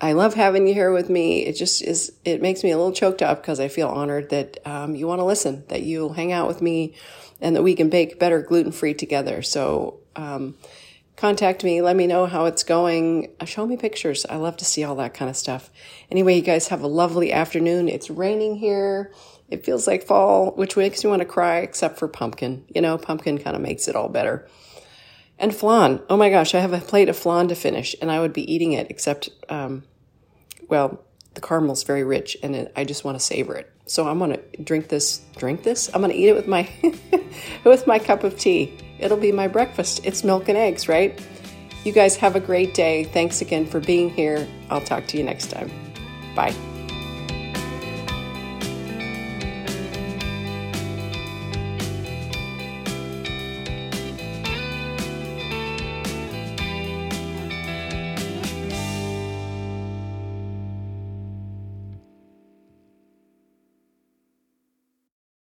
I 0.00 0.12
love 0.12 0.34
having 0.34 0.66
you 0.66 0.74
here 0.74 0.92
with 0.92 1.08
me. 1.08 1.46
It 1.46 1.54
just 1.54 1.82
is, 1.82 2.12
it 2.24 2.42
makes 2.42 2.64
me 2.64 2.70
a 2.72 2.76
little 2.76 2.92
choked 2.92 3.22
up 3.22 3.40
because 3.40 3.60
I 3.60 3.68
feel 3.68 3.88
honored 3.88 4.30
that 4.30 4.58
um, 4.66 4.94
you 4.96 5.06
want 5.06 5.20
to 5.20 5.24
listen, 5.24 5.64
that 5.68 5.82
you'll 5.82 6.14
hang 6.14 6.32
out 6.32 6.48
with 6.48 6.60
me, 6.60 6.94
and 7.40 7.54
that 7.54 7.62
we 7.62 7.74
can 7.74 7.90
bake 7.90 8.18
better 8.18 8.42
gluten 8.42 8.72
free 8.72 8.94
together. 8.94 9.40
So, 9.42 10.00
um, 10.16 10.56
contact 11.16 11.62
me. 11.62 11.80
Let 11.80 11.96
me 11.96 12.06
know 12.06 12.26
how 12.26 12.46
it's 12.46 12.64
going. 12.64 13.32
Uh, 13.38 13.44
show 13.44 13.66
me 13.66 13.76
pictures. 13.76 14.26
I 14.28 14.36
love 14.36 14.56
to 14.58 14.64
see 14.64 14.84
all 14.84 14.96
that 14.96 15.14
kind 15.14 15.30
of 15.30 15.36
stuff. 15.36 15.70
Anyway, 16.10 16.36
you 16.36 16.42
guys 16.42 16.68
have 16.68 16.82
a 16.82 16.88
lovely 16.88 17.32
afternoon. 17.32 17.88
It's 17.88 18.10
raining 18.10 18.56
here. 18.56 19.12
It 19.48 19.64
feels 19.64 19.86
like 19.86 20.04
fall, 20.04 20.52
which 20.52 20.76
makes 20.76 21.04
me 21.04 21.10
want 21.10 21.20
to 21.20 21.26
cry, 21.26 21.58
except 21.58 21.98
for 21.98 22.08
pumpkin. 22.08 22.64
You 22.74 22.80
know, 22.80 22.98
pumpkin 22.98 23.38
kind 23.38 23.56
of 23.56 23.62
makes 23.62 23.88
it 23.88 23.96
all 23.96 24.08
better. 24.08 24.48
And 25.38 25.54
flan. 25.54 26.00
Oh 26.08 26.16
my 26.16 26.30
gosh, 26.30 26.54
I 26.54 26.60
have 26.60 26.72
a 26.72 26.78
plate 26.78 27.08
of 27.08 27.16
flan 27.16 27.48
to 27.48 27.54
finish, 27.54 27.94
and 28.00 28.10
I 28.10 28.20
would 28.20 28.32
be 28.32 28.50
eating 28.52 28.72
it, 28.72 28.86
except, 28.90 29.30
um, 29.48 29.84
well, 30.68 31.04
the 31.34 31.40
caramel's 31.40 31.82
very 31.82 32.04
rich, 32.04 32.36
and 32.42 32.54
it, 32.54 32.72
I 32.76 32.84
just 32.84 33.04
want 33.04 33.18
to 33.18 33.24
savor 33.24 33.54
it. 33.54 33.70
So 33.86 34.08
I'm 34.08 34.18
gonna 34.18 34.38
drink 34.62 34.88
this. 34.88 35.20
Drink 35.36 35.62
this. 35.62 35.90
I'm 35.92 36.00
gonna 36.00 36.14
eat 36.14 36.28
it 36.28 36.34
with 36.34 36.46
my 36.46 36.68
with 37.64 37.86
my 37.86 37.98
cup 37.98 38.24
of 38.24 38.38
tea. 38.38 38.78
It'll 38.98 39.18
be 39.18 39.32
my 39.32 39.48
breakfast. 39.48 40.00
It's 40.04 40.24
milk 40.24 40.48
and 40.48 40.56
eggs, 40.56 40.88
right? 40.88 41.20
You 41.84 41.92
guys 41.92 42.16
have 42.16 42.34
a 42.34 42.40
great 42.40 42.72
day. 42.72 43.04
Thanks 43.04 43.42
again 43.42 43.66
for 43.66 43.80
being 43.80 44.08
here. 44.08 44.48
I'll 44.70 44.80
talk 44.80 45.06
to 45.08 45.18
you 45.18 45.24
next 45.24 45.50
time. 45.50 45.70
Bye. 46.34 46.54